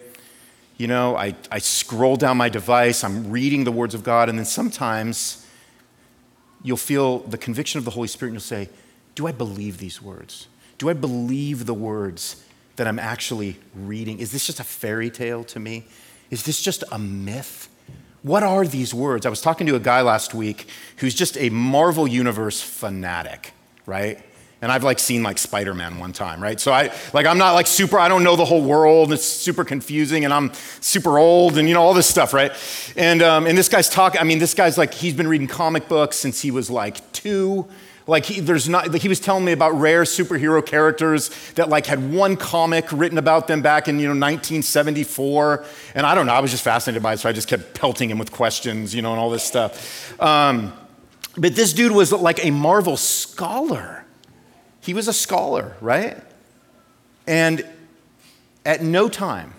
You 0.78 0.88
know, 0.88 1.16
I, 1.16 1.36
I 1.52 1.60
scroll 1.60 2.16
down 2.16 2.38
my 2.38 2.50
device. 2.50 3.04
I'm 3.04 3.30
reading 3.30 3.64
the 3.64 3.72
words 3.72 3.94
of 3.94 4.04
God. 4.04 4.28
And 4.28 4.40
then 4.40 4.46
sometimes 4.46 5.46
you'll 6.64 6.78
feel 6.78 7.20
the 7.20 7.38
conviction 7.38 7.78
of 7.78 7.86
the 7.86 7.92
Holy 7.92 8.08
Spirit 8.08 8.32
and 8.32 8.36
you'll 8.38 8.42
say, 8.42 8.70
Do 9.14 9.28
I 9.28 9.32
believe 9.32 9.78
these 9.78 10.02
words? 10.02 10.48
Do 10.80 10.90
I 10.90 10.94
believe 10.94 11.66
the 11.66 11.74
words 11.74 12.42
that 12.78 12.88
I'm 12.88 13.00
actually 13.00 13.58
reading? 13.76 14.20
Is 14.20 14.32
this 14.32 14.48
just 14.48 14.62
a 14.62 14.64
fairy 14.64 15.10
tale 15.10 15.44
to 15.44 15.60
me? 15.60 15.86
Is 16.32 16.44
this 16.44 16.62
just 16.62 16.86
a 16.92 16.98
myth? 16.98 17.68
What 18.24 18.44
are 18.44 18.66
these 18.66 18.94
words? 18.94 19.26
I 19.26 19.30
was 19.30 19.42
talking 19.42 19.68
to 19.68 19.76
a 19.76 19.80
guy 19.80 20.02
last 20.02 20.34
week 20.34 20.68
who's 20.98 21.14
just 21.14 21.38
a 21.38 21.50
Marvel 21.50 22.08
Universe 22.08 22.62
fanatic, 22.62 23.52
right? 23.86 24.24
And 24.62 24.72
I've 24.72 24.86
like 24.86 25.00
seen 25.00 25.22
like 25.22 25.38
Spider-Man 25.38 26.00
one 26.00 26.14
time, 26.14 26.42
right? 26.42 26.60
So 26.60 26.72
I 26.72 26.94
like 27.14 27.26
I'm 27.26 27.38
not 27.38 27.54
like 27.54 27.68
super, 27.68 28.00
I 28.00 28.08
don't 28.08 28.24
know 28.24 28.38
the 28.38 28.46
whole 28.46 28.64
world. 28.64 29.12
It's 29.12 29.26
super 29.26 29.66
confusing 29.66 30.24
and 30.24 30.34
I'm 30.34 30.54
super 30.80 31.18
old 31.18 31.58
and 31.58 31.68
you 31.68 31.74
know, 31.74 31.82
all 31.82 31.94
this 31.94 32.08
stuff, 32.08 32.34
right? 32.34 32.54
And 32.96 33.22
um, 33.22 33.48
and 33.48 33.58
this 33.58 33.68
guy's 33.68 33.90
talking, 33.90 34.22
I 34.22 34.24
mean, 34.24 34.40
this 34.40 34.54
guy's 34.54 34.78
like, 34.78 34.94
he's 34.94 35.14
been 35.14 35.28
reading 35.28 35.48
comic 35.48 35.90
books 35.90 36.16
since 36.16 36.42
he 36.42 36.52
was 36.52 36.70
like 36.70 37.12
two. 37.12 37.68
Like 38.10 38.26
he, 38.26 38.40
there's 38.40 38.68
not, 38.68 38.92
like 38.92 39.02
he 39.02 39.08
was 39.08 39.20
telling 39.20 39.46
me 39.46 39.52
about 39.52 39.72
rare 39.80 40.04
superhero 40.04 40.66
characters 40.66 41.30
that 41.54 41.70
like 41.70 41.86
had 41.86 42.12
one 42.12 42.36
comic 42.36 42.92
written 42.92 43.18
about 43.18 43.48
them 43.48 43.62
back 43.62 43.88
in 43.88 44.00
you 44.00 44.08
know 44.08 44.12
1974, 44.12 45.64
and 45.96 46.06
I 46.06 46.16
don't 46.16 46.26
know. 46.26 46.34
I 46.34 46.40
was 46.40 46.52
just 46.52 46.64
fascinated 46.64 47.04
by 47.04 47.14
it, 47.14 47.18
so 47.20 47.30
I 47.30 47.32
just 47.32 47.48
kept 47.48 47.76
pelting 47.76 48.10
him 48.10 48.18
with 48.18 48.32
questions, 48.32 48.96
you 48.96 49.02
know, 49.02 49.12
and 49.12 49.20
all 49.20 49.30
this 49.30 49.44
stuff. 49.44 50.20
Um, 50.22 50.74
but 51.38 51.56
this 51.56 51.72
dude 51.72 51.92
was 51.92 52.12
like 52.12 52.44
a 52.44 52.52
Marvel 52.52 52.98
scholar. 52.98 54.04
He 54.82 54.94
was 54.94 55.08
a 55.08 55.14
scholar, 55.14 55.76
right? 55.80 56.18
And 57.28 57.64
at 58.66 58.82
no 58.82 59.08
time 59.08 59.54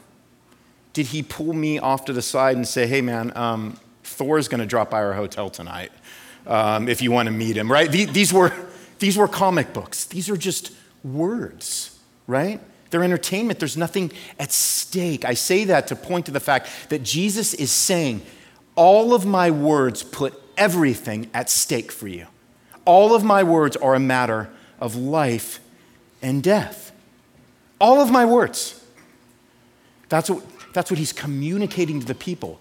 did 0.93 1.07
he 1.07 1.23
pull 1.23 1.53
me 1.53 1.79
off 1.79 2.05
to 2.07 2.13
the 2.13 2.23
side 2.23 2.57
and 2.57 2.67
say, 2.67 2.87
"Hey, 2.89 3.01
man, 3.01 3.33
um, 3.37 3.79
Thor's 4.03 4.49
going 4.49 4.61
to 4.61 4.67
drop 4.67 4.91
by 4.91 5.03
our 5.03 5.13
hotel 5.13 5.51
tonight." 5.51 5.93
Um, 6.51 6.89
if 6.89 7.01
you 7.01 7.13
want 7.13 7.29
to 7.29 7.33
meet 7.33 7.57
him, 7.57 7.71
right? 7.71 7.91
These 7.91 8.33
were, 8.33 8.53
these 8.99 9.17
were 9.17 9.29
comic 9.29 9.73
books. 9.73 10.05
These 10.05 10.29
are 10.29 10.37
just 10.37 10.73
words, 11.05 11.99
right? 12.27 12.61
They're 12.91 13.05
entertainment. 13.05 13.61
There's 13.61 13.77
nothing 13.77 14.11
at 14.39 14.51
stake. 14.51 15.25
I 15.25 15.35
say 15.35 15.65
that 15.65 15.87
to 15.87 15.97
point 15.97 16.27
to 16.27 16.33
the 16.33 16.41
fact 16.41 16.69
that 16.89 17.05
Jesus 17.05 17.55
is 17.55 17.71
saying, 17.71 18.23
All 18.75 19.15
of 19.15 19.25
my 19.25 19.53
words 19.53 20.03
put 20.03 20.35
everything 20.57 21.31
at 21.33 21.49
stake 21.49 21.93
for 21.93 22.09
you. 22.09 22.27
All 22.85 23.15
of 23.15 23.23
my 23.23 23.45
words 23.45 23.77
are 23.77 23.95
a 23.95 24.01
matter 24.01 24.51
of 24.81 24.97
life 24.97 25.61
and 26.21 26.43
death. 26.43 26.91
All 27.81 28.01
of 28.01 28.11
my 28.11 28.25
words. 28.25 28.85
That's 30.09 30.29
what, 30.29 30.45
that's 30.73 30.91
what 30.91 30.99
he's 30.99 31.13
communicating 31.13 32.01
to 32.01 32.07
the 32.07 32.15
people. 32.17 32.61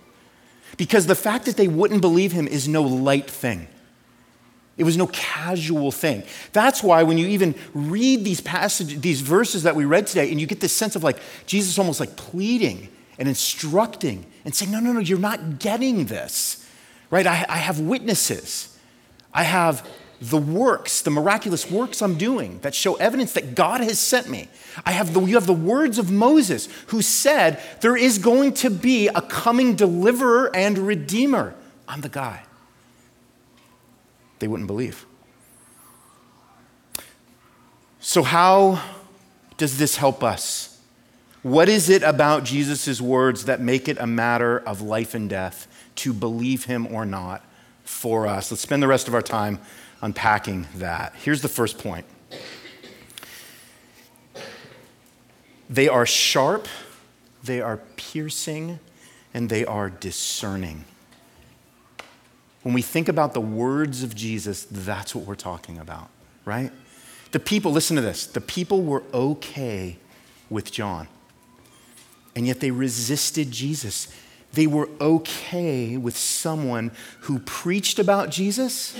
Because 0.78 1.08
the 1.08 1.16
fact 1.16 1.46
that 1.46 1.58
they 1.58 1.68
wouldn't 1.68 2.02
believe 2.02 2.32
him 2.32 2.48
is 2.48 2.68
no 2.68 2.84
light 2.84 3.28
thing. 3.28 3.68
It 4.80 4.86
was 4.86 4.96
no 4.96 5.08
casual 5.08 5.92
thing. 5.92 6.24
That's 6.54 6.82
why 6.82 7.04
when 7.04 7.18
you 7.18 7.28
even 7.28 7.54
read 7.74 8.24
these 8.24 8.40
passages, 8.40 9.02
these 9.02 9.20
verses 9.20 9.64
that 9.64 9.76
we 9.76 9.84
read 9.84 10.08
today, 10.08 10.32
and 10.32 10.40
you 10.40 10.48
get 10.48 10.62
this 10.62 10.74
sense 10.74 10.96
of 10.96 11.04
like 11.04 11.18
Jesus 11.46 11.78
almost 11.78 12.00
like 12.00 12.16
pleading 12.16 12.88
and 13.18 13.28
instructing 13.28 14.26
and 14.46 14.56
saying, 14.56 14.72
No, 14.72 14.80
no, 14.80 14.94
no, 14.94 15.02
you're 15.02 15.20
not 15.20 15.60
getting 15.60 16.06
this. 16.06 16.66
Right? 17.12 17.28
I, 17.28 17.46
I 17.50 17.58
have 17.58 17.82
witnesses. 17.82 18.78
I 19.34 19.44
have 19.44 19.86
the 20.22 20.38
works, 20.38 21.02
the 21.02 21.12
miraculous 21.12 21.70
works 21.70 22.02
I'm 22.02 22.18
doing 22.18 22.60
that 22.60 22.74
show 22.74 22.96
evidence 22.96 23.34
that 23.34 23.56
God 23.56 23.82
has 23.82 24.00
sent 24.00 24.30
me. 24.30 24.48
I 24.86 24.92
have 24.92 25.14
the, 25.14 25.20
you 25.22 25.36
have 25.36 25.46
the 25.46 25.54
words 25.54 25.98
of 25.98 26.10
Moses 26.10 26.70
who 26.88 27.02
said 27.02 27.62
there 27.82 27.98
is 27.98 28.18
going 28.18 28.54
to 28.56 28.70
be 28.70 29.10
a 29.10 29.22
coming 29.22 29.76
deliverer 29.76 30.56
and 30.56 30.78
redeemer. 30.78 31.54
I'm 31.86 32.00
the 32.00 32.10
guy. 32.10 32.44
They 34.40 34.48
wouldn't 34.48 34.68
believe. 34.68 35.06
So, 38.00 38.24
how 38.24 38.82
does 39.58 39.78
this 39.78 39.98
help 39.98 40.24
us? 40.24 40.80
What 41.44 41.70
is 41.70 41.90
it 41.90 42.04
about 42.04 42.44
Jesus' 42.44 43.00
words 43.00 43.46
that 43.46 43.62
make 43.62 43.88
it 43.88 43.98
a 44.00 44.08
matter 44.08 44.60
of 44.60 44.82
life 44.82 45.14
and 45.14 45.30
death 45.30 45.68
to 45.96 46.14
believe 46.14 46.66
him 46.66 46.88
or 46.88 47.06
not 47.06 47.46
for 47.84 48.28
us? 48.28 48.52
Let's 48.52 48.62
spend 48.62 48.84
the 48.84 48.88
rest 48.88 49.08
of 49.08 49.14
our 49.14 49.22
time 49.22 49.60
unpacking 50.02 50.68
that. 50.76 51.14
Here's 51.16 51.42
the 51.42 51.50
first 51.50 51.78
point 51.78 52.06
they 55.70 55.88
are 55.88 56.06
sharp, 56.06 56.68
they 57.44 57.62
are 57.62 57.78
piercing, 57.96 58.80
and 59.34 59.50
they 59.50 59.66
are 59.66 59.90
discerning. 59.90 60.86
When 62.70 62.76
we 62.76 62.84
think 62.84 63.10
about 63.10 63.34
the 63.34 63.42
words 63.42 64.04
of 64.04 64.14
Jesus, 64.14 64.68
that's 64.70 65.16
what 65.16 65.26
we're 65.26 65.34
talking 65.34 65.80
about, 65.80 66.10
right? 66.46 66.72
The 67.32 67.40
people, 67.40 67.72
listen 67.72 67.96
to 67.96 68.02
this, 68.02 68.28
the 68.28 68.42
people 68.42 68.84
were 68.84 69.02
okay 69.12 69.98
with 70.52 70.72
John, 70.72 71.08
and 72.36 72.46
yet 72.46 72.60
they 72.60 72.70
resisted 72.70 73.50
Jesus. 73.50 74.08
They 74.54 74.68
were 74.68 74.88
okay 75.02 75.98
with 75.98 76.16
someone 76.16 76.92
who 77.22 77.40
preached 77.40 77.98
about 77.98 78.30
Jesus 78.30 78.96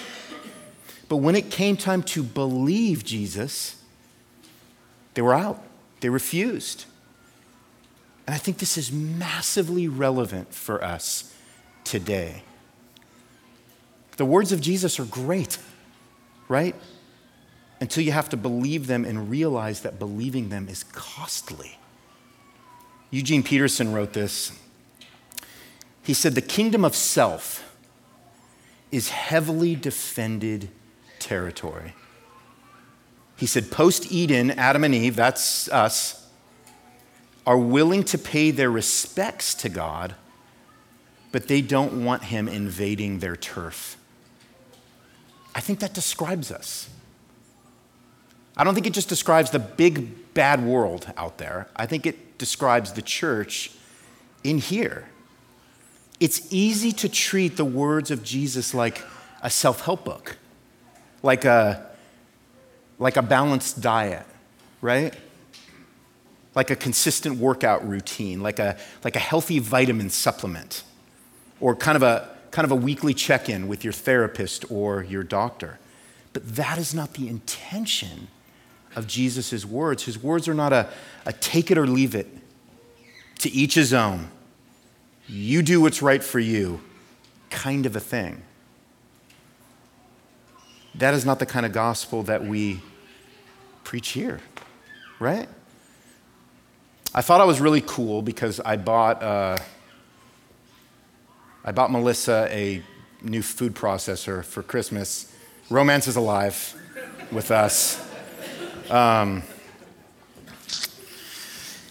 but 1.10 1.18
when 1.18 1.36
it 1.36 1.50
came 1.50 1.76
time 1.76 2.04
to 2.04 2.24
believe 2.24 3.04
Jesus, 3.04 3.76
they 5.16 5.24
were 5.24 5.34
out. 5.34 5.62
They 6.02 6.10
refused. 6.10 6.86
And 8.28 8.36
I 8.36 8.38
think 8.38 8.60
this 8.60 8.78
is 8.78 8.92
massively 8.92 9.88
relevant 9.88 10.54
for 10.54 10.84
us 10.84 11.34
today. 11.84 12.44
The 14.20 14.26
words 14.26 14.52
of 14.52 14.60
Jesus 14.60 15.00
are 15.00 15.06
great, 15.06 15.58
right? 16.50 16.76
Until 17.80 18.04
you 18.04 18.12
have 18.12 18.28
to 18.28 18.36
believe 18.36 18.86
them 18.86 19.06
and 19.06 19.30
realize 19.30 19.80
that 19.84 19.98
believing 19.98 20.50
them 20.50 20.68
is 20.68 20.84
costly. 20.84 21.78
Eugene 23.12 23.44
Peterson 23.44 23.94
wrote 23.94 24.12
this. 24.12 24.52
He 26.04 26.14
said, 26.14 26.36
The 26.36 26.42
kingdom 26.42 26.84
of 26.84 26.98
self 26.98 27.74
is 28.92 29.08
heavily 29.08 29.78
defended 29.78 30.68
territory. 31.20 31.94
He 33.38 33.46
said, 33.46 33.72
post 33.72 34.12
Eden, 34.12 34.52
Adam 34.52 34.84
and 34.84 34.94
Eve, 34.94 35.16
that's 35.16 35.70
us, 35.70 36.28
are 37.48 37.58
willing 37.58 38.04
to 38.04 38.18
pay 38.18 38.52
their 38.52 38.70
respects 38.70 39.54
to 39.56 39.70
God, 39.70 40.16
but 41.32 41.48
they 41.48 41.62
don't 41.62 42.04
want 42.04 42.26
Him 42.26 42.50
invading 42.50 43.20
their 43.20 43.38
turf. 43.38 43.96
I 45.56 45.60
think 45.60 45.80
that 45.80 45.94
describes 45.94 46.52
us. 46.52 46.90
I 48.56 48.64
don't 48.64 48.74
think 48.74 48.88
it 48.88 48.94
just 48.94 49.10
describes 49.10 49.52
the 49.52 49.60
big 49.60 50.34
bad 50.34 50.64
world 50.64 51.12
out 51.18 51.38
there. 51.38 51.68
I 51.76 51.86
think 51.86 52.06
it 52.06 52.38
describes 52.38 52.94
the 52.94 53.02
church 53.02 53.72
in 54.44 54.58
here. 54.58 55.10
It's 56.20 56.52
easy 56.52 56.92
to 56.94 57.10
treat 57.10 57.56
the 57.56 57.66
words 57.66 58.12
of 58.12 58.24
Jesus 58.24 58.74
like 58.74 59.02
a 59.42 59.50
self 59.50 59.82
help 59.82 60.04
book 60.04 60.38
like 61.24 61.46
a, 61.46 61.86
like 62.98 63.18
a 63.18 63.22
balanced 63.22 63.82
diet, 63.82 64.26
right? 64.82 65.14
Like 66.56 66.70
a 66.70 66.76
consistent 66.76 67.38
workout 67.38 67.88
routine, 67.88 68.42
like 68.42 68.60
a, 68.60 68.78
like 69.04 69.16
a 69.16 69.20
healthy 69.20 69.60
vitamin 69.60 70.10
supplement, 70.10 70.84
or 71.60 71.76
kind 71.76 71.96
of 71.96 72.04
a, 72.04 72.30
kind 72.52 72.66
of 72.66 72.72
a 72.72 72.76
weekly 72.76 73.14
check 73.14 73.50
in 73.50 73.68
with 73.68 73.84
your 73.84 73.94
therapist 73.94 74.70
or 74.72 75.04
your 75.04 75.24
doctor. 75.24 75.80
But 76.34 76.56
that 76.56 76.78
is 76.78 76.94
not 76.94 77.14
the 77.14 77.28
intention 77.28 78.28
of 78.96 79.08
Jesus' 79.08 79.66
words. 79.66 80.04
His 80.04 80.22
words 80.22 80.48
are 80.48 80.54
not 80.54 80.74
a, 80.74 80.90
a 81.26 81.34
take 81.34 81.72
it 81.72 81.78
or 81.78 81.88
leave 81.88 82.16
it, 82.16 82.28
to 83.40 83.52
each 83.52 83.76
his 83.76 83.94
own. 83.94 84.30
You 85.28 85.62
do 85.62 85.82
what's 85.82 86.02
right 86.02 86.24
for 86.24 86.40
you 86.40 86.82
kind 87.50 87.86
of 87.86 87.96
a 87.96 88.00
thing. 88.00 88.42
That 90.96 91.14
is 91.14 91.26
not 91.26 91.40
the 91.40 91.46
kind 91.46 91.66
of 91.66 91.72
gospel 91.72 92.24
that 92.24 92.44
we 92.44 92.82
preach 93.84 94.10
here, 94.10 94.40
right? 95.20 95.48
I 97.14 97.22
thought 97.22 97.42
I 97.42 97.46
was 97.46 97.60
really 97.62 97.82
cool 97.86 98.22
because 98.22 98.60
I 98.60 98.76
bought, 98.76 99.24
uh, 99.24 99.58
I 101.64 101.74
bought 101.74 101.92
Melissa 101.92 102.48
a 102.50 102.82
new 103.22 103.42
food 103.42 103.76
processor 103.76 104.46
for 104.46 104.64
Christmas. 104.64 105.34
Romance 105.70 106.08
is 106.08 106.16
alive 106.16 106.74
with 107.32 107.52
us. 107.52 108.02
Um, 108.90 109.44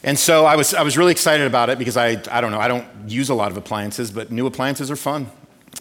and 0.03 0.19
so 0.19 0.47
I 0.47 0.57
was, 0.57 0.73
I 0.73 0.83
was 0.83 0.97
really 0.97 1.13
excited 1.13 1.47
about 1.47 1.69
it 1.69 1.79
because 1.79 1.99
I, 1.99 2.23
I 2.31 2.41
don't 2.41 2.51
know, 2.51 2.61
I 2.61 2.69
don't 2.69 2.87
use 3.07 3.29
a 3.29 3.35
lot 3.35 3.51
of 3.51 3.59
appliances, 3.59 4.11
but 4.11 4.31
new 4.31 4.47
appliances 4.47 4.91
are 4.91 4.97
fun. 4.97 5.31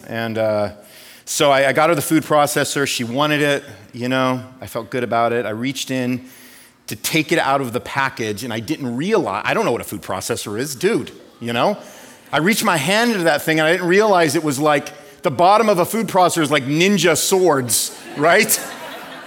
And 0.06 0.36
uh, 0.36 0.74
so 1.24 1.50
I, 1.50 1.68
I 1.68 1.72
got 1.72 1.88
her 1.88 1.94
the 1.94 2.02
food 2.02 2.24
processor. 2.24 2.86
She 2.86 3.04
wanted 3.04 3.40
it, 3.40 3.64
you 3.94 4.08
know, 4.08 4.44
I 4.60 4.66
felt 4.66 4.90
good 4.90 5.02
about 5.02 5.32
it. 5.32 5.46
I 5.46 5.50
reached 5.50 5.90
in 5.90 6.28
to 6.88 6.96
take 6.96 7.32
it 7.32 7.38
out 7.38 7.62
of 7.62 7.72
the 7.72 7.80
package 7.80 8.44
and 8.44 8.52
I 8.52 8.60
didn't 8.60 8.96
realize, 8.96 9.44
I 9.46 9.54
don't 9.54 9.64
know 9.64 9.72
what 9.72 9.80
a 9.80 9.84
food 9.84 10.02
processor 10.02 10.58
is, 10.58 10.74
dude, 10.74 11.10
you 11.40 11.54
know? 11.54 11.78
I 12.30 12.38
reached 12.38 12.64
my 12.64 12.76
hand 12.76 13.12
into 13.12 13.24
that 13.24 13.42
thing 13.42 13.58
and 13.58 13.66
I 13.66 13.72
didn't 13.72 13.88
realize 13.88 14.34
it 14.34 14.44
was 14.44 14.58
like 14.58 14.92
the 15.22 15.30
bottom 15.30 15.68
of 15.68 15.78
a 15.78 15.84
food 15.84 16.08
processor 16.08 16.42
is 16.42 16.50
like 16.50 16.64
ninja 16.64 17.16
swords, 17.16 17.98
right? 18.16 18.60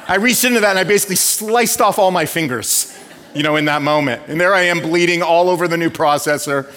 I 0.08 0.16
reached 0.16 0.44
into 0.44 0.60
that 0.60 0.72
and 0.72 0.80
I 0.80 0.84
basically 0.84 1.16
sliced 1.16 1.82
off 1.82 1.98
all 1.98 2.12
my 2.12 2.26
fingers, 2.26 2.98
you 3.34 3.44
know, 3.44 3.56
in 3.56 3.66
that 3.66 3.82
moment. 3.82 4.24
And 4.28 4.40
there 4.40 4.54
I 4.54 4.62
am 4.64 4.82
bleeding 4.82 5.24
all 5.24 5.50
over 5.50 5.68
the 5.68 5.78
new 5.78 5.90
processor. 5.90 6.72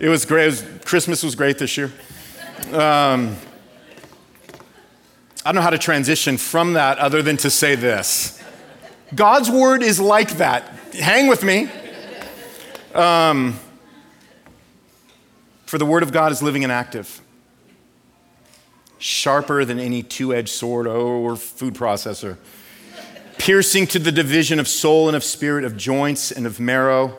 It 0.00 0.08
was 0.08 0.24
great. 0.24 0.44
It 0.44 0.46
was, 0.46 0.64
Christmas 0.84 1.22
was 1.22 1.34
great 1.34 1.58
this 1.58 1.76
year. 1.76 1.92
Um, 2.72 3.36
I 5.44 5.52
don't 5.52 5.56
know 5.56 5.60
how 5.62 5.70
to 5.70 5.78
transition 5.78 6.36
from 6.36 6.72
that 6.74 6.98
other 6.98 7.22
than 7.22 7.36
to 7.38 7.50
say 7.50 7.74
this 7.74 8.42
God's 9.14 9.50
word 9.50 9.82
is 9.82 10.00
like 10.00 10.32
that. 10.38 10.64
Hang 10.94 11.28
with 11.28 11.44
me. 11.44 11.70
Um, 12.94 13.58
for 15.68 15.78
the 15.78 15.86
word 15.86 16.02
of 16.02 16.12
God 16.12 16.32
is 16.32 16.42
living 16.42 16.62
and 16.64 16.72
active, 16.72 17.20
sharper 18.98 19.64
than 19.64 19.78
any 19.78 20.02
two 20.02 20.34
edged 20.34 20.48
sword 20.48 20.86
or 20.86 21.36
food 21.36 21.74
processor 21.74 22.38
piercing 23.38 23.86
to 23.86 23.98
the 23.98 24.12
division 24.12 24.58
of 24.58 24.68
soul 24.68 25.08
and 25.08 25.16
of 25.16 25.24
spirit, 25.24 25.64
of 25.64 25.76
joints 25.76 26.30
and 26.30 26.46
of 26.46 26.60
marrow, 26.60 27.16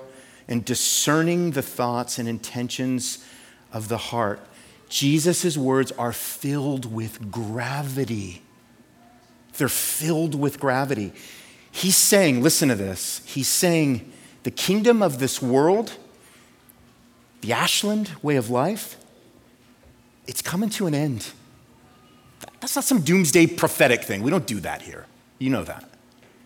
and 0.48 0.64
discerning 0.66 1.52
the 1.52 1.62
thoughts 1.62 2.20
and 2.20 2.28
intentions 2.28 3.26
of 3.72 3.88
the 3.88 3.98
heart. 3.98 4.40
Jesus' 4.90 5.58
words 5.58 5.92
are 5.94 6.12
filled 6.12 6.92
with 6.92 7.32
gravity. 7.32 8.42
They're 9.58 9.70
filled 9.70 10.36
with 10.36 10.60
gravity. 10.60 11.14
He's 11.72 11.96
saying, 11.96 12.44
listen 12.44 12.70
to 12.70 12.76
this, 12.76 13.22
he's 13.26 13.48
saying, 13.48 14.12
the 14.44 14.52
kingdom 14.52 15.02
of 15.02 15.20
this 15.20 15.42
world, 15.42 15.94
the 17.41 17.54
Ashland 17.54 18.12
way 18.21 18.36
of 18.36 18.49
life, 18.49 18.97
it's 20.28 20.41
coming 20.41 20.69
to 20.71 20.88
an 20.88 20.93
end. 20.93 21.32
That's 22.60 22.75
not 22.75 22.84
some 22.84 23.02
doomsday 23.02 23.47
prophetic 23.47 24.04
thing. 24.04 24.21
We 24.21 24.32
don't 24.32 24.45
do 24.45 24.60
that 24.60 24.82
here. 24.82 25.06
You 25.39 25.49
know 25.49 25.63
that. 25.63 25.89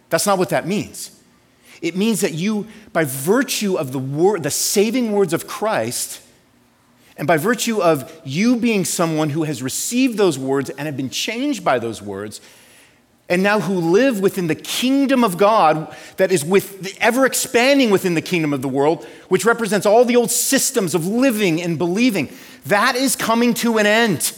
That's 0.09 0.25
not 0.25 0.37
what 0.37 0.49
that 0.49 0.67
means. 0.67 1.19
It 1.81 1.95
means 1.97 2.21
that 2.21 2.33
you, 2.33 2.67
by 2.93 3.03
virtue 3.03 3.75
of 3.75 3.91
the, 3.91 3.99
word, 3.99 4.43
the 4.43 4.51
saving 4.51 5.11
words 5.11 5.33
of 5.33 5.47
Christ, 5.47 6.21
and 7.17 7.27
by 7.27 7.37
virtue 7.37 7.81
of 7.81 8.21
you 8.23 8.55
being 8.55 8.85
someone 8.85 9.31
who 9.31 9.43
has 9.43 9.61
received 9.61 10.17
those 10.17 10.39
words 10.39 10.69
and 10.69 10.85
have 10.85 10.97
been 10.97 11.09
changed 11.09 11.63
by 11.63 11.79
those 11.79 12.01
words, 12.01 12.41
and 13.29 13.41
now 13.41 13.59
who 13.59 13.73
live 13.73 14.19
within 14.19 14.47
the 14.47 14.55
kingdom 14.55 15.23
of 15.23 15.37
God 15.37 15.95
that 16.17 16.31
is 16.31 16.43
with 16.43 16.97
ever 16.99 17.25
expanding 17.25 17.89
within 17.89 18.15
the 18.15 18.21
kingdom 18.21 18.53
of 18.53 18.61
the 18.61 18.67
world, 18.67 19.05
which 19.29 19.45
represents 19.45 19.85
all 19.85 20.03
the 20.05 20.15
old 20.15 20.29
systems 20.29 20.93
of 20.93 21.07
living 21.07 21.61
and 21.61 21.77
believing, 21.77 22.29
that 22.65 22.95
is 22.95 23.15
coming 23.15 23.53
to 23.55 23.77
an 23.77 23.85
end. 23.85 24.37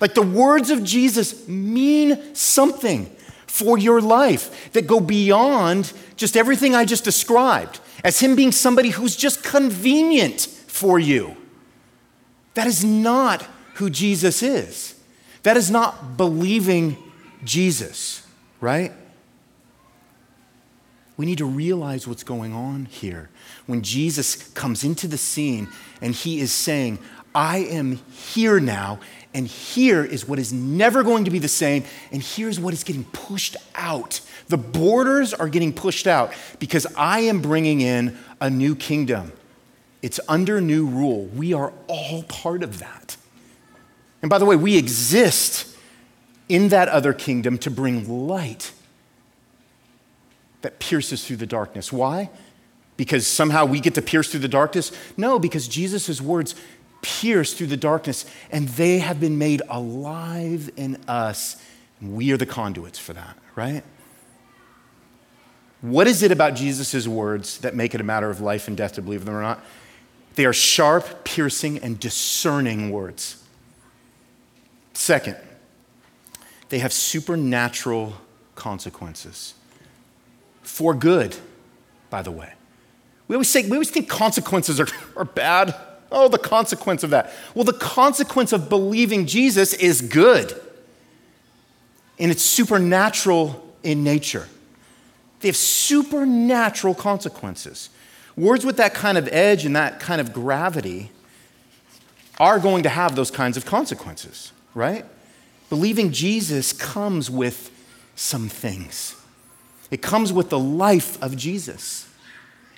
Like 0.00 0.14
the 0.14 0.22
words 0.22 0.70
of 0.70 0.84
Jesus 0.84 1.46
mean 1.48 2.34
something 2.34 3.14
for 3.46 3.76
your 3.76 4.00
life 4.00 4.72
that 4.72 4.86
go 4.86 5.00
beyond 5.00 5.92
just 6.16 6.36
everything 6.36 6.74
I 6.74 6.84
just 6.84 7.04
described 7.04 7.80
as 8.04 8.20
Him 8.20 8.36
being 8.36 8.52
somebody 8.52 8.90
who's 8.90 9.16
just 9.16 9.42
convenient 9.42 10.40
for 10.40 10.98
you. 10.98 11.36
That 12.54 12.66
is 12.66 12.84
not 12.84 13.42
who 13.74 13.90
Jesus 13.90 14.42
is. 14.42 14.99
That 15.42 15.56
is 15.56 15.70
not 15.70 16.16
believing 16.16 16.96
Jesus, 17.44 18.26
right? 18.60 18.92
We 21.16 21.26
need 21.26 21.38
to 21.38 21.46
realize 21.46 22.06
what's 22.06 22.24
going 22.24 22.54
on 22.54 22.86
here. 22.86 23.28
When 23.66 23.82
Jesus 23.82 24.48
comes 24.52 24.84
into 24.84 25.06
the 25.06 25.18
scene 25.18 25.68
and 26.00 26.14
he 26.14 26.40
is 26.40 26.52
saying, 26.52 26.98
I 27.34 27.58
am 27.58 28.00
here 28.10 28.58
now 28.58 29.00
and 29.32 29.46
here 29.46 30.04
is 30.04 30.26
what 30.26 30.38
is 30.38 30.52
never 30.52 31.02
going 31.02 31.24
to 31.24 31.30
be 31.30 31.38
the 31.38 31.46
same, 31.46 31.84
and 32.10 32.22
here's 32.22 32.58
what 32.58 32.74
is 32.74 32.82
getting 32.82 33.04
pushed 33.04 33.56
out. 33.76 34.20
The 34.48 34.56
borders 34.56 35.32
are 35.32 35.48
getting 35.48 35.72
pushed 35.72 36.06
out 36.06 36.32
because 36.58 36.86
I 36.96 37.20
am 37.20 37.40
bringing 37.40 37.80
in 37.80 38.18
a 38.40 38.50
new 38.50 38.74
kingdom. 38.74 39.32
It's 40.02 40.18
under 40.28 40.60
new 40.60 40.86
rule. 40.86 41.26
We 41.26 41.52
are 41.52 41.72
all 41.86 42.24
part 42.24 42.62
of 42.62 42.80
that. 42.80 43.16
And 44.22 44.28
by 44.28 44.38
the 44.38 44.44
way, 44.44 44.56
we 44.56 44.76
exist 44.76 45.76
in 46.48 46.68
that 46.68 46.88
other 46.88 47.12
kingdom 47.12 47.58
to 47.58 47.70
bring 47.70 48.26
light 48.26 48.72
that 50.62 50.78
pierces 50.78 51.24
through 51.24 51.36
the 51.36 51.46
darkness. 51.46 51.92
Why? 51.92 52.28
Because 52.96 53.26
somehow 53.26 53.64
we 53.64 53.80
get 53.80 53.94
to 53.94 54.02
pierce 54.02 54.30
through 54.30 54.40
the 54.40 54.48
darkness? 54.48 54.92
No, 55.16 55.38
because 55.38 55.68
Jesus' 55.68 56.20
words 56.20 56.54
pierce 57.02 57.54
through 57.54 57.68
the 57.68 57.76
darkness, 57.76 58.26
and 58.50 58.68
they 58.68 58.98
have 58.98 59.20
been 59.20 59.38
made 59.38 59.62
alive 59.70 60.70
in 60.76 60.96
us. 61.08 61.56
We 62.02 62.30
are 62.32 62.36
the 62.36 62.46
conduits 62.46 62.98
for 62.98 63.14
that, 63.14 63.38
right? 63.56 63.82
What 65.80 66.06
is 66.06 66.22
it 66.22 66.30
about 66.30 66.56
Jesus' 66.56 67.08
words 67.08 67.58
that 67.58 67.74
make 67.74 67.94
it 67.94 68.02
a 68.02 68.04
matter 68.04 68.28
of 68.28 68.42
life 68.42 68.68
and 68.68 68.76
death 68.76 68.94
to 68.94 69.02
believe 69.02 69.24
them 69.24 69.34
or 69.34 69.40
not? 69.40 69.64
They 70.34 70.44
are 70.44 70.52
sharp, 70.52 71.24
piercing, 71.24 71.78
and 71.78 71.98
discerning 71.98 72.90
words. 72.90 73.42
Second, 75.00 75.38
they 76.68 76.78
have 76.80 76.92
supernatural 76.92 78.12
consequences. 78.54 79.54
For 80.60 80.92
good, 80.92 81.34
by 82.10 82.20
the 82.20 82.30
way. 82.30 82.52
We 83.26 83.34
always 83.34 83.48
say, 83.48 83.62
we 83.62 83.72
always 83.72 83.88
think 83.88 84.10
consequences 84.10 84.78
are, 84.78 84.88
are 85.16 85.24
bad. 85.24 85.74
Oh, 86.12 86.28
the 86.28 86.36
consequence 86.36 87.02
of 87.02 87.08
that. 87.10 87.32
Well, 87.54 87.64
the 87.64 87.72
consequence 87.72 88.52
of 88.52 88.68
believing 88.68 89.24
Jesus 89.24 89.72
is 89.72 90.02
good, 90.02 90.54
and 92.18 92.30
it's 92.30 92.42
supernatural 92.42 93.74
in 93.82 94.04
nature. 94.04 94.48
They 95.40 95.48
have 95.48 95.56
supernatural 95.56 96.94
consequences. 96.94 97.88
Words 98.36 98.66
with 98.66 98.76
that 98.76 98.92
kind 98.92 99.16
of 99.16 99.30
edge 99.32 99.64
and 99.64 99.74
that 99.76 99.98
kind 99.98 100.20
of 100.20 100.34
gravity 100.34 101.10
are 102.38 102.58
going 102.58 102.82
to 102.82 102.90
have 102.90 103.16
those 103.16 103.30
kinds 103.30 103.56
of 103.56 103.64
consequences, 103.64 104.52
right? 104.74 105.04
Believing 105.68 106.12
Jesus 106.12 106.72
comes 106.72 107.30
with 107.30 107.70
some 108.14 108.48
things. 108.48 109.16
It 109.90 110.02
comes 110.02 110.32
with 110.32 110.50
the 110.50 110.58
life 110.58 111.20
of 111.22 111.36
Jesus 111.36 112.08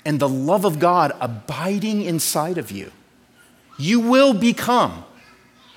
and 0.05 0.19
the 0.19 0.29
love 0.29 0.65
of 0.65 0.79
God 0.79 1.13
abiding 1.21 2.03
inside 2.03 2.59
of 2.59 2.71
you. 2.71 2.91
You 3.79 4.01
will 4.01 4.35
become 4.35 5.05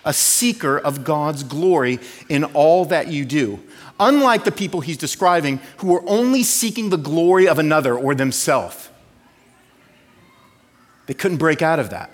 a 0.04 0.13
seeker 0.13 0.78
of 0.78 1.04
God's 1.04 1.43
glory 1.43 1.99
in 2.30 2.43
all 2.43 2.86
that 2.86 3.08
you 3.08 3.25
do. 3.25 3.60
Unlike 3.99 4.43
the 4.43 4.51
people 4.51 4.82
he's 4.82 4.97
describing 4.97 5.60
who 5.78 5.95
are 5.95 6.04
only 6.08 6.43
seeking 6.43 6.89
the 6.89 6.97
glory 6.97 7.47
of 7.47 7.60
another 7.60 7.97
or 7.97 8.13
themselves. 8.13 8.89
They 11.08 11.13
couldn't 11.13 11.38
break 11.38 11.62
out 11.62 11.80
of 11.80 11.91
that. 11.91 12.12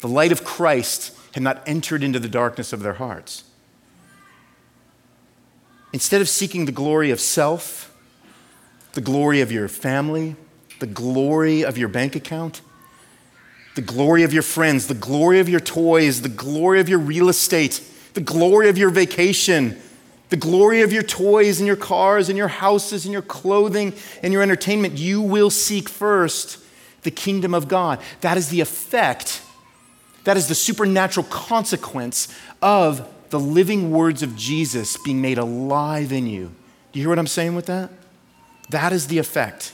The 0.00 0.08
light 0.08 0.32
of 0.32 0.44
Christ 0.44 1.14
had 1.38 1.44
not 1.44 1.62
entered 1.66 2.02
into 2.02 2.18
the 2.18 2.28
darkness 2.28 2.72
of 2.72 2.80
their 2.80 2.94
hearts. 2.94 3.44
Instead 5.92 6.20
of 6.20 6.28
seeking 6.28 6.64
the 6.64 6.72
glory 6.72 7.12
of 7.12 7.20
self, 7.20 7.96
the 8.94 9.00
glory 9.00 9.40
of 9.40 9.52
your 9.52 9.68
family, 9.68 10.34
the 10.80 10.86
glory 10.86 11.64
of 11.64 11.78
your 11.78 11.86
bank 11.86 12.16
account, 12.16 12.60
the 13.76 13.82
glory 13.82 14.24
of 14.24 14.32
your 14.32 14.42
friends, 14.42 14.88
the 14.88 14.94
glory 14.94 15.38
of 15.38 15.48
your 15.48 15.60
toys, 15.60 16.22
the 16.22 16.28
glory 16.28 16.80
of 16.80 16.88
your 16.88 16.98
real 16.98 17.28
estate, 17.28 17.88
the 18.14 18.20
glory 18.20 18.68
of 18.68 18.76
your 18.76 18.90
vacation, 18.90 19.80
the 20.30 20.36
glory 20.36 20.82
of 20.82 20.92
your 20.92 21.04
toys 21.04 21.60
and 21.60 21.68
your 21.68 21.76
cars 21.76 22.28
and 22.28 22.36
your 22.36 22.48
houses 22.48 23.04
and 23.04 23.12
your 23.12 23.22
clothing 23.22 23.94
and 24.24 24.32
your 24.32 24.42
entertainment, 24.42 24.98
you 24.98 25.22
will 25.22 25.50
seek 25.50 25.88
first 25.88 26.58
the 27.02 27.12
kingdom 27.12 27.54
of 27.54 27.68
God. 27.68 28.00
That 28.22 28.36
is 28.36 28.48
the 28.48 28.60
effect, 28.60 29.40
that 30.28 30.36
is 30.36 30.46
the 30.46 30.54
supernatural 30.54 31.24
consequence 31.24 32.28
of 32.60 33.08
the 33.30 33.40
living 33.40 33.90
words 33.90 34.22
of 34.22 34.36
Jesus 34.36 34.98
being 34.98 35.22
made 35.22 35.38
alive 35.38 36.12
in 36.12 36.26
you. 36.26 36.52
Do 36.92 36.98
you 36.98 37.04
hear 37.04 37.08
what 37.08 37.18
I'm 37.18 37.26
saying 37.26 37.54
with 37.54 37.64
that? 37.64 37.88
That 38.68 38.92
is 38.92 39.06
the 39.06 39.16
effect. 39.16 39.72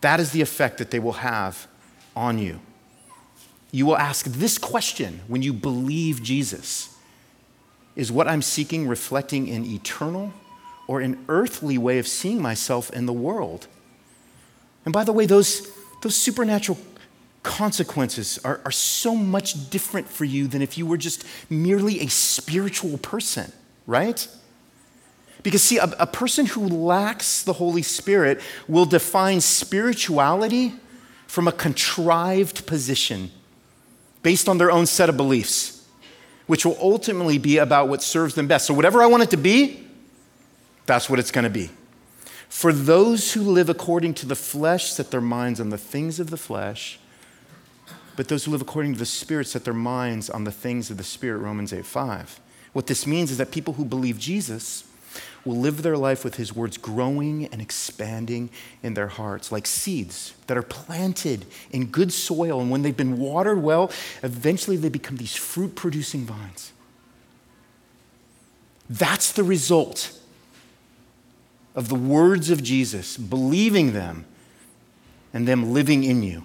That 0.00 0.18
is 0.18 0.32
the 0.32 0.40
effect 0.40 0.78
that 0.78 0.90
they 0.90 0.98
will 0.98 1.12
have 1.12 1.68
on 2.16 2.40
you. 2.40 2.58
You 3.70 3.86
will 3.86 3.96
ask 3.96 4.26
this 4.26 4.58
question 4.58 5.20
when 5.28 5.42
you 5.42 5.52
believe 5.52 6.20
Jesus 6.20 6.96
Is 7.94 8.10
what 8.10 8.26
I'm 8.26 8.42
seeking 8.42 8.88
reflecting 8.88 9.48
an 9.48 9.64
eternal 9.64 10.32
or 10.88 11.00
an 11.00 11.24
earthly 11.28 11.78
way 11.78 12.00
of 12.00 12.08
seeing 12.08 12.42
myself 12.42 12.90
in 12.90 13.06
the 13.06 13.12
world? 13.12 13.68
And 14.84 14.92
by 14.92 15.04
the 15.04 15.12
way, 15.12 15.24
those, 15.24 15.70
those 16.02 16.16
supernatural 16.16 16.78
consequences 17.42 18.38
are, 18.44 18.60
are 18.64 18.72
so 18.72 19.14
much 19.14 19.70
different 19.70 20.08
for 20.08 20.24
you 20.24 20.46
than 20.46 20.62
if 20.62 20.76
you 20.76 20.86
were 20.86 20.96
just 20.96 21.24
merely 21.48 22.00
a 22.00 22.08
spiritual 22.08 22.98
person, 22.98 23.52
right? 23.86 24.28
Because, 25.42 25.62
see, 25.62 25.78
a, 25.78 25.84
a, 25.98 26.06
person 26.06 26.46
who 26.46 26.66
lacks 26.66 27.42
the 27.42 27.54
Holy 27.54 27.82
Spirit 27.82 28.40
will 28.66 28.84
define 28.84 29.40
spirituality 29.40 30.74
from 31.26 31.46
a 31.46 31.52
contrived 31.52 32.66
position 32.66 33.30
based 34.22 34.48
on 34.48 34.58
their 34.58 34.70
own 34.70 34.86
set 34.86 35.08
of 35.08 35.16
beliefs, 35.16 35.86
which 36.46 36.64
will 36.66 36.76
ultimately 36.80 37.38
be 37.38 37.58
about 37.58 37.88
what 37.88 38.02
serves 38.02 38.34
them 38.34 38.48
best. 38.48 38.66
So, 38.66 38.74
whatever 38.74 39.00
I 39.00 39.06
want 39.06 39.22
it 39.22 39.30
to 39.30 39.36
be, 39.36 39.86
that's 40.86 41.08
what 41.08 41.18
it's 41.18 41.30
going 41.30 41.44
to 41.44 41.50
be. 41.50 41.70
For 42.48 42.72
those 42.72 43.34
who 43.34 43.42
live 43.42 43.68
according 43.68 44.14
to 44.14 44.26
the 44.26 44.34
flesh 44.34 44.90
set 44.90 45.10
their 45.10 45.20
minds 45.20 45.60
on 45.60 45.70
the 45.70 45.78
things 45.78 46.18
of 46.18 46.30
the 46.30 46.36
flesh, 46.36 46.98
but 48.18 48.26
those 48.26 48.44
who 48.44 48.50
live 48.50 48.62
according 48.62 48.94
to 48.94 48.98
the 48.98 49.06
Spirit 49.06 49.46
set 49.46 49.64
their 49.64 49.72
minds 49.72 50.28
on 50.28 50.42
the 50.42 50.50
things 50.50 50.90
of 50.90 50.96
the 50.96 51.04
Spirit, 51.04 51.38
Romans 51.38 51.72
8 51.72 51.86
5. 51.86 52.40
What 52.72 52.88
this 52.88 53.06
means 53.06 53.30
is 53.30 53.38
that 53.38 53.52
people 53.52 53.74
who 53.74 53.84
believe 53.84 54.18
Jesus 54.18 54.82
will 55.44 55.54
live 55.54 55.82
their 55.82 55.96
life 55.96 56.24
with 56.24 56.34
his 56.34 56.52
words 56.52 56.78
growing 56.78 57.46
and 57.52 57.62
expanding 57.62 58.50
in 58.82 58.94
their 58.94 59.06
hearts, 59.06 59.52
like 59.52 59.68
seeds 59.68 60.34
that 60.48 60.56
are 60.56 60.64
planted 60.64 61.46
in 61.70 61.86
good 61.86 62.12
soil. 62.12 62.60
And 62.60 62.72
when 62.72 62.82
they've 62.82 62.96
been 62.96 63.20
watered 63.20 63.62
well, 63.62 63.88
eventually 64.24 64.76
they 64.76 64.88
become 64.88 65.18
these 65.18 65.36
fruit 65.36 65.76
producing 65.76 66.26
vines. 66.26 66.72
That's 68.90 69.30
the 69.30 69.44
result 69.44 70.18
of 71.76 71.88
the 71.88 71.94
words 71.94 72.50
of 72.50 72.64
Jesus, 72.64 73.16
believing 73.16 73.92
them, 73.92 74.24
and 75.32 75.46
them 75.46 75.72
living 75.72 76.02
in 76.02 76.24
you. 76.24 76.42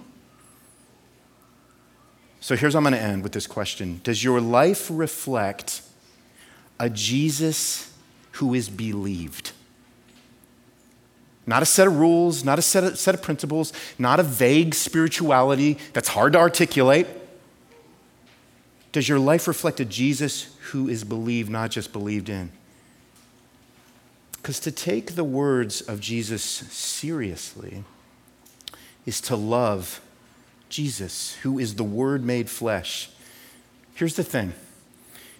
So 2.44 2.56
here's 2.56 2.74
how 2.74 2.80
I'm 2.80 2.82
going 2.82 2.92
to 2.92 3.00
end 3.00 3.22
with 3.22 3.32
this 3.32 3.46
question 3.46 4.02
Does 4.02 4.22
your 4.22 4.38
life 4.38 4.88
reflect 4.92 5.80
a 6.78 6.90
Jesus 6.90 7.90
who 8.32 8.52
is 8.52 8.68
believed. 8.68 9.52
Not 11.46 11.62
a 11.62 11.66
set 11.66 11.86
of 11.86 11.96
rules, 11.96 12.44
not 12.44 12.58
a 12.58 12.62
set 12.62 12.84
of, 12.84 12.98
set 12.98 13.14
of 13.14 13.22
principles, 13.22 13.72
not 13.98 14.20
a 14.20 14.22
vague 14.22 14.74
spirituality 14.74 15.78
that's 15.94 16.08
hard 16.08 16.34
to 16.34 16.38
articulate. 16.38 17.06
Does 18.92 19.08
your 19.08 19.18
life 19.18 19.48
reflect 19.48 19.80
a 19.80 19.86
Jesus 19.86 20.54
who 20.70 20.86
is 20.86 21.02
believed, 21.02 21.48
not 21.48 21.70
just 21.70 21.94
believed 21.94 22.28
in? 22.28 22.50
Because 24.32 24.60
to 24.60 24.70
take 24.70 25.14
the 25.14 25.24
words 25.24 25.80
of 25.80 25.98
Jesus 25.98 26.42
seriously 26.42 27.84
is 29.06 29.22
to 29.22 29.34
love 29.34 30.02
Jesus, 30.74 31.34
who 31.42 31.60
is 31.60 31.76
the 31.76 31.84
Word 31.84 32.24
made 32.24 32.50
flesh. 32.50 33.08
Here's 33.94 34.16
the 34.16 34.24
thing 34.24 34.54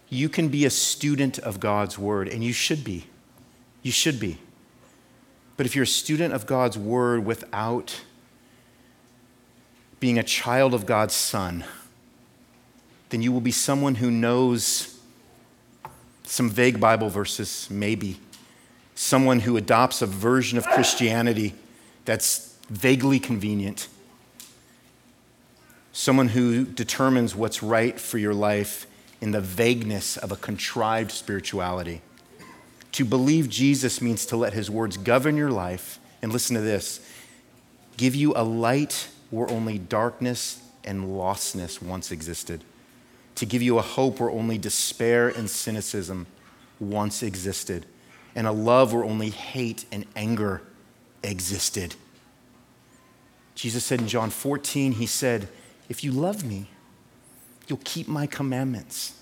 you 0.08 0.28
can 0.28 0.46
be 0.46 0.64
a 0.64 0.70
student 0.70 1.40
of 1.40 1.58
God's 1.58 1.98
word, 1.98 2.28
and 2.28 2.44
you 2.44 2.52
should 2.52 2.84
be. 2.84 3.06
You 3.82 3.90
should 3.90 4.20
be. 4.20 4.38
But 5.56 5.66
if 5.66 5.74
you're 5.74 5.82
a 5.82 5.88
student 5.88 6.34
of 6.34 6.46
God's 6.46 6.78
word 6.78 7.24
without 7.24 8.00
being 9.98 10.20
a 10.20 10.22
child 10.22 10.72
of 10.72 10.86
God's 10.86 11.14
son, 11.14 11.64
then 13.08 13.20
you 13.20 13.32
will 13.32 13.40
be 13.40 13.50
someone 13.50 13.96
who 13.96 14.12
knows 14.12 15.00
some 16.22 16.48
vague 16.48 16.78
Bible 16.78 17.08
verses, 17.08 17.66
maybe. 17.68 18.20
Someone 18.94 19.40
who 19.40 19.56
adopts 19.56 20.00
a 20.00 20.06
version 20.06 20.58
of 20.58 20.64
Christianity 20.64 21.54
that's 22.04 22.56
vaguely 22.70 23.18
convenient. 23.18 23.88
Someone 25.96 26.26
who 26.26 26.64
determines 26.64 27.36
what's 27.36 27.62
right 27.62 28.00
for 28.00 28.18
your 28.18 28.34
life 28.34 28.88
in 29.20 29.30
the 29.30 29.40
vagueness 29.40 30.16
of 30.16 30.32
a 30.32 30.36
contrived 30.36 31.12
spirituality. 31.12 32.02
To 32.92 33.04
believe 33.04 33.48
Jesus 33.48 34.00
means 34.02 34.26
to 34.26 34.36
let 34.36 34.54
his 34.54 34.68
words 34.68 34.96
govern 34.96 35.36
your 35.36 35.52
life. 35.52 36.00
And 36.20 36.32
listen 36.32 36.56
to 36.56 36.62
this 36.62 36.98
give 37.96 38.16
you 38.16 38.32
a 38.34 38.42
light 38.42 39.08
where 39.30 39.48
only 39.48 39.78
darkness 39.78 40.60
and 40.82 41.04
lostness 41.04 41.80
once 41.80 42.10
existed, 42.10 42.64
to 43.36 43.46
give 43.46 43.62
you 43.62 43.78
a 43.78 43.82
hope 43.82 44.18
where 44.18 44.30
only 44.30 44.58
despair 44.58 45.28
and 45.28 45.48
cynicism 45.48 46.26
once 46.80 47.22
existed, 47.22 47.86
and 48.34 48.48
a 48.48 48.52
love 48.52 48.92
where 48.92 49.04
only 49.04 49.30
hate 49.30 49.84
and 49.92 50.06
anger 50.16 50.60
existed. 51.22 51.94
Jesus 53.54 53.84
said 53.84 54.00
in 54.00 54.08
John 54.08 54.30
14, 54.30 54.92
He 54.92 55.06
said, 55.06 55.48
If 55.88 56.02
you 56.02 56.12
love 56.12 56.44
me, 56.44 56.68
you'll 57.68 57.80
keep 57.84 58.08
my 58.08 58.26
commandments. 58.26 59.20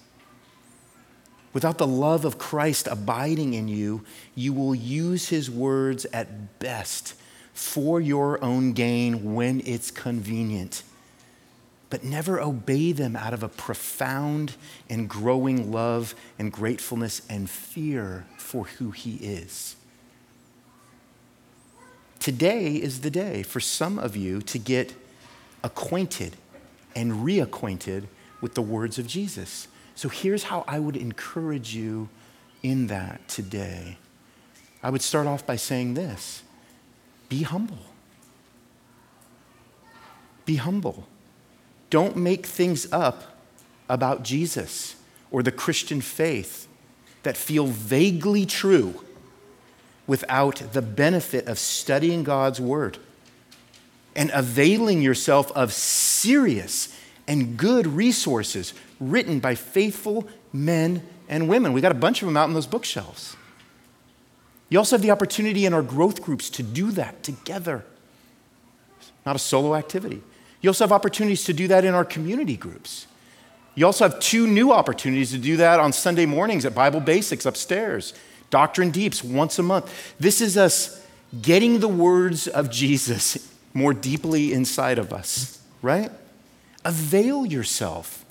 Without 1.53 1.79
the 1.79 1.87
love 1.87 2.25
of 2.25 2.39
Christ 2.39 2.87
abiding 2.87 3.55
in 3.55 3.69
you, 3.69 4.05
you 4.35 4.53
will 4.53 4.75
use 4.75 5.29
his 5.29 5.51
words 5.51 6.07
at 6.13 6.59
best 6.59 7.15
for 7.53 8.01
your 8.01 8.43
own 8.43 8.73
gain 8.73 9.35
when 9.35 9.61
it's 9.67 9.91
convenient, 9.91 10.83
but 11.91 12.03
never 12.03 12.41
obey 12.41 12.93
them 12.93 13.15
out 13.15 13.35
of 13.35 13.43
a 13.43 13.49
profound 13.49 14.55
and 14.89 15.09
growing 15.09 15.71
love 15.71 16.15
and 16.39 16.51
gratefulness 16.51 17.21
and 17.29 17.51
fear 17.51 18.25
for 18.39 18.65
who 18.65 18.91
he 18.91 19.17
is. 19.17 19.77
Today 22.19 22.77
is 22.77 23.01
the 23.01 23.11
day 23.11 23.43
for 23.43 23.61
some 23.61 23.99
of 23.99 24.17
you 24.17 24.41
to 24.43 24.59
get 24.59 24.95
acquainted 25.63 26.37
and 26.95 27.25
reacquainted 27.25 28.07
with 28.41 28.55
the 28.55 28.63
words 28.63 28.99
of 28.99 29.07
Jesus. 29.07 29.69
So 29.95 30.09
here's 30.09 30.45
how 30.45 30.65
I 30.67 30.79
would 30.79 30.97
encourage 30.97 31.75
you 31.75 32.09
in 32.63 32.89
that 32.89 33.29
today. 33.29 33.99
I 34.83 34.91
would 34.91 35.03
start 35.03 35.27
off 35.27 35.47
by 35.47 35.57
saying 35.57 35.95
this 35.95 36.43
be 37.29 37.43
humble. 37.43 37.79
Be 40.45 40.57
humble. 40.57 41.07
Don't 41.89 42.17
make 42.17 42.47
things 42.47 42.91
up 42.93 43.37
about 43.89 44.23
Jesus 44.23 44.97
or 45.31 45.43
the 45.43 45.53
Christian 45.53 46.01
faith 46.01 46.67
that 47.23 47.37
feel 47.37 47.67
vaguely 47.67 48.45
true 48.45 49.05
without 50.07 50.57
the 50.73 50.83
benefit 50.83 51.47
of 51.47 51.59
studying 51.59 52.25
God's 52.25 52.61
word 52.61 52.99
and 54.15 54.31
availing 54.35 55.03
yourself 55.03 55.51
of 55.53 55.73
serious 55.73 56.99
and 57.27 57.57
good 57.57 57.87
resources 57.87 58.75
written 59.01 59.41
by 59.41 59.55
faithful 59.55 60.27
men 60.53 61.03
and 61.29 61.49
women. 61.49 61.73
We 61.73 61.81
got 61.81 61.93
a 61.93 61.97
bunch 61.97 62.23
of 62.23 62.27
them 62.27 62.37
out 62.37 62.49
in 62.49 62.55
those 62.55 62.67
bookshelves. 62.67 63.37
You 64.69 64.79
also 64.79 64.97
have 64.97 65.03
the 65.03 65.11
opportunity 65.11 65.67
in 65.67 65.75
our 65.75 65.83
growth 65.83 66.23
groups 66.23 66.49
to 66.51 66.63
do 66.63 66.91
that 66.93 67.23
together, 67.23 67.85
not 69.27 69.37
a 69.37 69.39
solo 69.39 69.75
activity. 69.75 70.23
You 70.61 70.71
also 70.71 70.85
have 70.85 70.93
opportunities 70.93 71.45
to 71.45 71.53
do 71.53 71.69
that 71.69 71.85
in 71.85 71.95
our 71.95 72.05
community 72.05 72.57
groups. 72.57 73.07
You 73.75 73.87
also 73.87 74.09
have 74.09 74.21
two 74.21 74.47
new 74.47 74.73
opportunities 74.73 75.31
to 75.33 75.39
do 75.39 75.57
that 75.57 75.81
on 75.81 75.93
Sunday 75.93 76.27
mornings 76.27 76.65
at 76.65 76.75
Bible 76.75 77.01
Basics 77.01 77.47
upstairs, 77.47 78.15
Doctrine 78.51 78.91
Deeps 78.91 79.25
once 79.25 79.59
a 79.59 79.63
month. 79.63 80.15
This 80.21 80.41
is 80.41 80.57
us 80.57 81.05
getting 81.41 81.81
the 81.81 81.89
words 81.89 82.47
of 82.47 82.71
Jesus 82.71 83.52
more 83.75 83.95
deeply 83.95 84.53
inside 84.53 84.99
of 84.99 85.13
us, 85.13 85.63
right? 85.81 86.11
Avail 86.85 87.47
yourself 87.47 88.25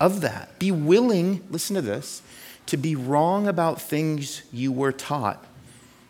of 0.00 0.20
that. 0.20 0.58
Be 0.58 0.70
willing, 0.70 1.46
listen 1.50 1.74
to 1.76 1.82
this, 1.82 2.22
to 2.66 2.76
be 2.76 2.94
wrong 2.94 3.46
about 3.46 3.80
things 3.80 4.42
you 4.52 4.72
were 4.72 4.92
taught 4.92 5.44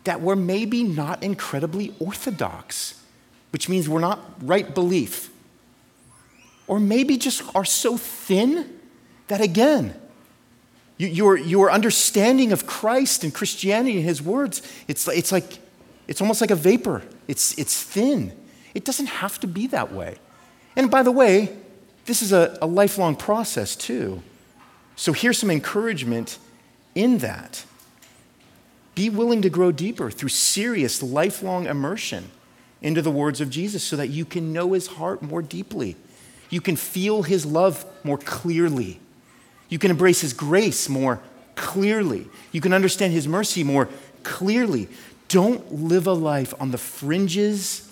that 0.04 0.20
were 0.20 0.36
maybe 0.36 0.82
not 0.82 1.22
incredibly 1.22 1.94
orthodox, 1.98 3.02
which 3.50 3.68
means 3.68 3.88
we're 3.88 4.00
not 4.00 4.20
right 4.42 4.74
belief. 4.74 5.30
Or 6.66 6.80
maybe 6.80 7.16
just 7.16 7.42
are 7.54 7.64
so 7.64 7.96
thin 7.96 8.78
that, 9.26 9.40
again, 9.40 9.94
your, 10.96 11.36
your 11.36 11.70
understanding 11.70 12.52
of 12.52 12.66
Christ 12.66 13.22
and 13.22 13.32
Christianity 13.32 13.96
and 13.96 14.04
his 14.04 14.20
words, 14.20 14.62
it's, 14.88 15.06
it's 15.08 15.30
like, 15.30 15.58
it's 16.06 16.20
almost 16.20 16.40
like 16.40 16.50
a 16.50 16.56
vapor. 16.56 17.02
It's, 17.26 17.56
it's 17.58 17.82
thin. 17.82 18.32
It 18.74 18.84
doesn't 18.84 19.06
have 19.06 19.40
to 19.40 19.46
be 19.46 19.66
that 19.68 19.92
way. 19.92 20.16
And 20.76 20.90
by 20.90 21.02
the 21.02 21.12
way, 21.12 21.56
this 22.06 22.22
is 22.22 22.32
a, 22.32 22.56
a 22.62 22.66
lifelong 22.66 23.16
process 23.16 23.76
too. 23.76 24.22
So 24.96 25.12
here's 25.12 25.38
some 25.38 25.50
encouragement 25.50 26.38
in 26.94 27.18
that. 27.18 27.64
Be 28.94 29.10
willing 29.10 29.42
to 29.42 29.50
grow 29.50 29.70
deeper 29.70 30.10
through 30.10 30.30
serious, 30.30 31.02
lifelong 31.02 31.66
immersion 31.66 32.30
into 32.80 33.02
the 33.02 33.10
words 33.10 33.40
of 33.40 33.50
Jesus 33.50 33.82
so 33.82 33.96
that 33.96 34.08
you 34.08 34.24
can 34.24 34.52
know 34.52 34.72
his 34.72 34.88
heart 34.88 35.22
more 35.22 35.42
deeply. 35.42 35.96
You 36.50 36.60
can 36.60 36.76
feel 36.76 37.22
his 37.22 37.44
love 37.44 37.84
more 38.02 38.18
clearly. 38.18 38.98
You 39.68 39.78
can 39.78 39.90
embrace 39.90 40.20
his 40.20 40.32
grace 40.32 40.88
more 40.88 41.20
clearly. 41.54 42.26
You 42.52 42.60
can 42.60 42.72
understand 42.72 43.12
his 43.12 43.28
mercy 43.28 43.62
more 43.62 43.88
clearly. 44.22 44.88
Don't 45.28 45.72
live 45.72 46.06
a 46.06 46.12
life 46.12 46.54
on 46.58 46.70
the 46.70 46.78
fringes 46.78 47.87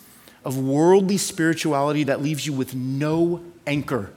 of 0.47 0.57
worldly 0.57 1.16
spirituality 1.16 2.05
that 2.05 2.22
leaves 2.22 2.47
you 2.47 2.53
with 2.53 2.72
no 2.72 3.42
anchor 3.66 4.12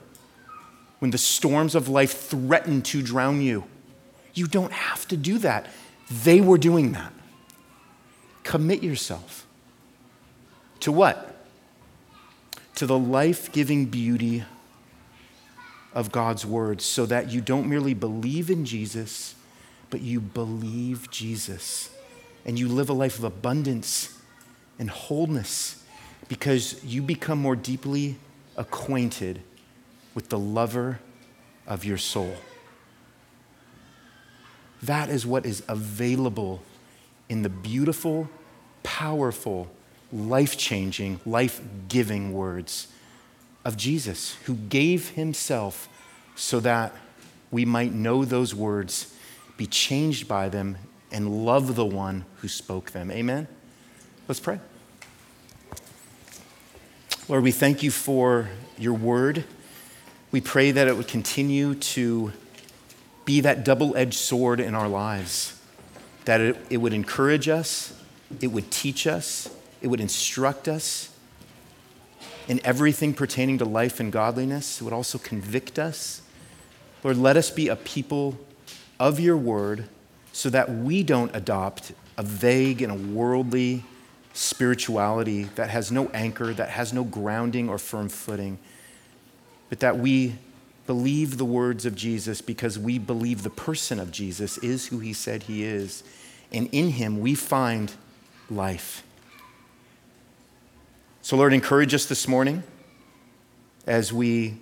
when 1.00 1.10
the 1.10 1.18
storms 1.18 1.74
of 1.74 1.88
life 1.88 2.28
threaten 2.28 2.82
to 2.82 3.02
drown 3.02 3.42
you. 3.42 3.64
You 4.32 4.46
don't 4.46 4.70
have 4.70 5.08
to 5.08 5.16
do 5.16 5.38
that. 5.38 5.66
They 6.08 6.40
were 6.40 6.56
doing 6.56 6.92
that. 6.92 7.12
Commit 8.44 8.80
yourself 8.80 9.44
to 10.78 10.92
what? 10.92 11.44
To 12.76 12.86
the 12.86 12.98
life 12.98 13.50
giving 13.50 13.86
beauty 13.86 14.44
of 15.92 16.12
God's 16.12 16.46
word 16.46 16.80
so 16.80 17.06
that 17.06 17.32
you 17.32 17.40
don't 17.40 17.68
merely 17.68 17.92
believe 17.92 18.50
in 18.50 18.64
Jesus, 18.64 19.34
but 19.90 20.00
you 20.00 20.20
believe 20.20 21.10
Jesus. 21.10 21.90
And 22.46 22.56
you 22.56 22.68
live 22.68 22.88
a 22.88 22.92
life 22.92 23.18
of 23.18 23.24
abundance 23.24 24.16
and 24.78 24.88
wholeness 24.88 25.79
because 26.30 26.82
you 26.84 27.02
become 27.02 27.40
more 27.40 27.56
deeply 27.56 28.16
acquainted 28.56 29.42
with 30.14 30.28
the 30.28 30.38
lover 30.38 31.00
of 31.66 31.84
your 31.84 31.98
soul. 31.98 32.36
That 34.80 35.08
is 35.10 35.26
what 35.26 35.44
is 35.44 35.64
available 35.66 36.62
in 37.28 37.42
the 37.42 37.48
beautiful, 37.48 38.30
powerful, 38.84 39.72
life 40.12 40.56
changing, 40.56 41.18
life 41.26 41.60
giving 41.88 42.32
words 42.32 42.86
of 43.64 43.76
Jesus, 43.76 44.36
who 44.44 44.54
gave 44.54 45.10
himself 45.10 45.88
so 46.36 46.60
that 46.60 46.94
we 47.50 47.64
might 47.64 47.92
know 47.92 48.24
those 48.24 48.54
words, 48.54 49.12
be 49.56 49.66
changed 49.66 50.28
by 50.28 50.48
them, 50.48 50.78
and 51.10 51.44
love 51.44 51.74
the 51.74 51.84
one 51.84 52.24
who 52.36 52.46
spoke 52.46 52.92
them. 52.92 53.10
Amen? 53.10 53.48
Let's 54.28 54.38
pray. 54.38 54.60
Lord, 57.30 57.44
we 57.44 57.52
thank 57.52 57.84
you 57.84 57.92
for 57.92 58.48
your 58.76 58.92
word. 58.92 59.44
We 60.32 60.40
pray 60.40 60.72
that 60.72 60.88
it 60.88 60.96
would 60.96 61.06
continue 61.06 61.76
to 61.76 62.32
be 63.24 63.40
that 63.42 63.64
double 63.64 63.96
edged 63.96 64.18
sword 64.18 64.58
in 64.58 64.74
our 64.74 64.88
lives, 64.88 65.56
that 66.24 66.40
it, 66.40 66.56
it 66.70 66.78
would 66.78 66.92
encourage 66.92 67.48
us, 67.48 67.96
it 68.40 68.48
would 68.48 68.72
teach 68.72 69.06
us, 69.06 69.48
it 69.80 69.86
would 69.86 70.00
instruct 70.00 70.66
us 70.66 71.14
in 72.48 72.60
everything 72.64 73.14
pertaining 73.14 73.58
to 73.58 73.64
life 73.64 74.00
and 74.00 74.10
godliness. 74.10 74.80
It 74.80 74.84
would 74.84 74.92
also 74.92 75.16
convict 75.16 75.78
us. 75.78 76.22
Lord, 77.04 77.16
let 77.16 77.36
us 77.36 77.48
be 77.48 77.68
a 77.68 77.76
people 77.76 78.40
of 78.98 79.20
your 79.20 79.36
word 79.36 79.84
so 80.32 80.50
that 80.50 80.68
we 80.68 81.04
don't 81.04 81.30
adopt 81.32 81.92
a 82.18 82.24
vague 82.24 82.82
and 82.82 82.90
a 82.90 83.14
worldly 83.14 83.84
spirituality 84.32 85.44
that 85.54 85.70
has 85.70 85.90
no 85.90 86.08
anchor, 86.10 86.52
that 86.54 86.70
has 86.70 86.92
no 86.92 87.04
grounding 87.04 87.68
or 87.68 87.78
firm 87.78 88.08
footing, 88.08 88.58
but 89.68 89.80
that 89.80 89.98
we 89.98 90.36
believe 90.86 91.38
the 91.38 91.44
words 91.44 91.86
of 91.86 91.94
Jesus 91.94 92.40
because 92.40 92.78
we 92.78 92.98
believe 92.98 93.42
the 93.42 93.50
person 93.50 94.00
of 94.00 94.10
Jesus 94.10 94.58
is 94.58 94.86
who 94.86 94.98
he 94.98 95.12
said 95.12 95.44
he 95.44 95.64
is. 95.64 96.02
And 96.52 96.68
in 96.72 96.90
him 96.90 97.20
we 97.20 97.34
find 97.34 97.92
life. 98.50 99.04
So, 101.22 101.36
Lord, 101.36 101.52
encourage 101.52 101.94
us 101.94 102.06
this 102.06 102.26
morning 102.26 102.64
as 103.86 104.12
we 104.12 104.56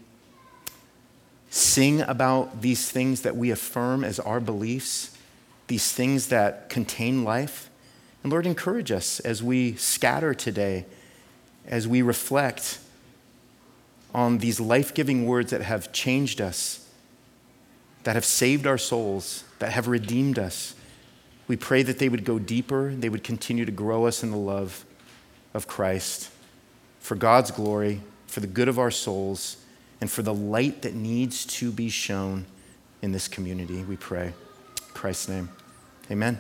sing 1.51 2.03
about 2.03 2.61
these 2.61 2.91
things 2.91 3.23
that 3.23 3.37
we 3.37 3.51
affirm 3.51 4.05
as 4.05 4.19
our 4.21 4.41
beliefs, 4.41 5.17
these 5.69 5.93
things 5.93 6.29
that 6.29 6.69
contain 6.69 7.25
life. 7.25 7.68
And 8.23 8.33
Lord, 8.33 8.47
encourage 8.47 8.91
us 8.91 9.21
as 9.21 9.43
we 9.43 9.75
scatter 9.77 10.35
today, 10.35 10.87
as 11.67 11.87
we 11.87 12.03
reflect 12.03 12.79
on 14.15 14.39
these 14.39 14.59
life 14.59 14.95
giving 14.95 15.27
words 15.27 15.51
that 15.51 15.63
have 15.63 15.93
changed 15.93 16.41
us, 16.41 16.87
that 18.05 18.15
have 18.15 18.25
saved 18.25 18.67
our 18.67 18.79
souls, 18.79 19.45
that 19.59 19.73
have 19.73 19.87
redeemed 19.87 20.39
us. 20.39 20.75
We 21.47 21.57
pray 21.57 21.83
that 21.83 21.99
they 21.99 22.09
would 22.09 22.25
go 22.25 22.39
deeper, 22.39 22.93
they 22.95 23.09
would 23.09 23.23
continue 23.25 23.65
to 23.65 23.73
grow 23.73 24.07
us 24.07 24.23
in 24.23 24.31
the 24.31 24.37
love 24.37 24.85
of 25.55 25.67
Christ 25.67 26.31
for 27.01 27.15
God's 27.15 27.51
glory, 27.51 28.01
for 28.27 28.41
the 28.41 28.47
good 28.47 28.69
of 28.69 28.79
our 28.79 28.91
souls, 28.91 29.57
and 30.01 30.11
for 30.11 30.23
the 30.23 30.35
light 30.35 30.83
that 30.83 30.95
needs 30.95 31.47
to 31.47 31.73
be 31.73 31.89
shown 31.89 32.45
in 33.01 33.13
this 33.13 33.29
community. 33.29 33.83
We 33.83 33.97
pray. 33.97 34.27
In 34.27 34.35
Christ's 34.95 35.29
name. 35.29 35.49
Amen. 36.11 36.39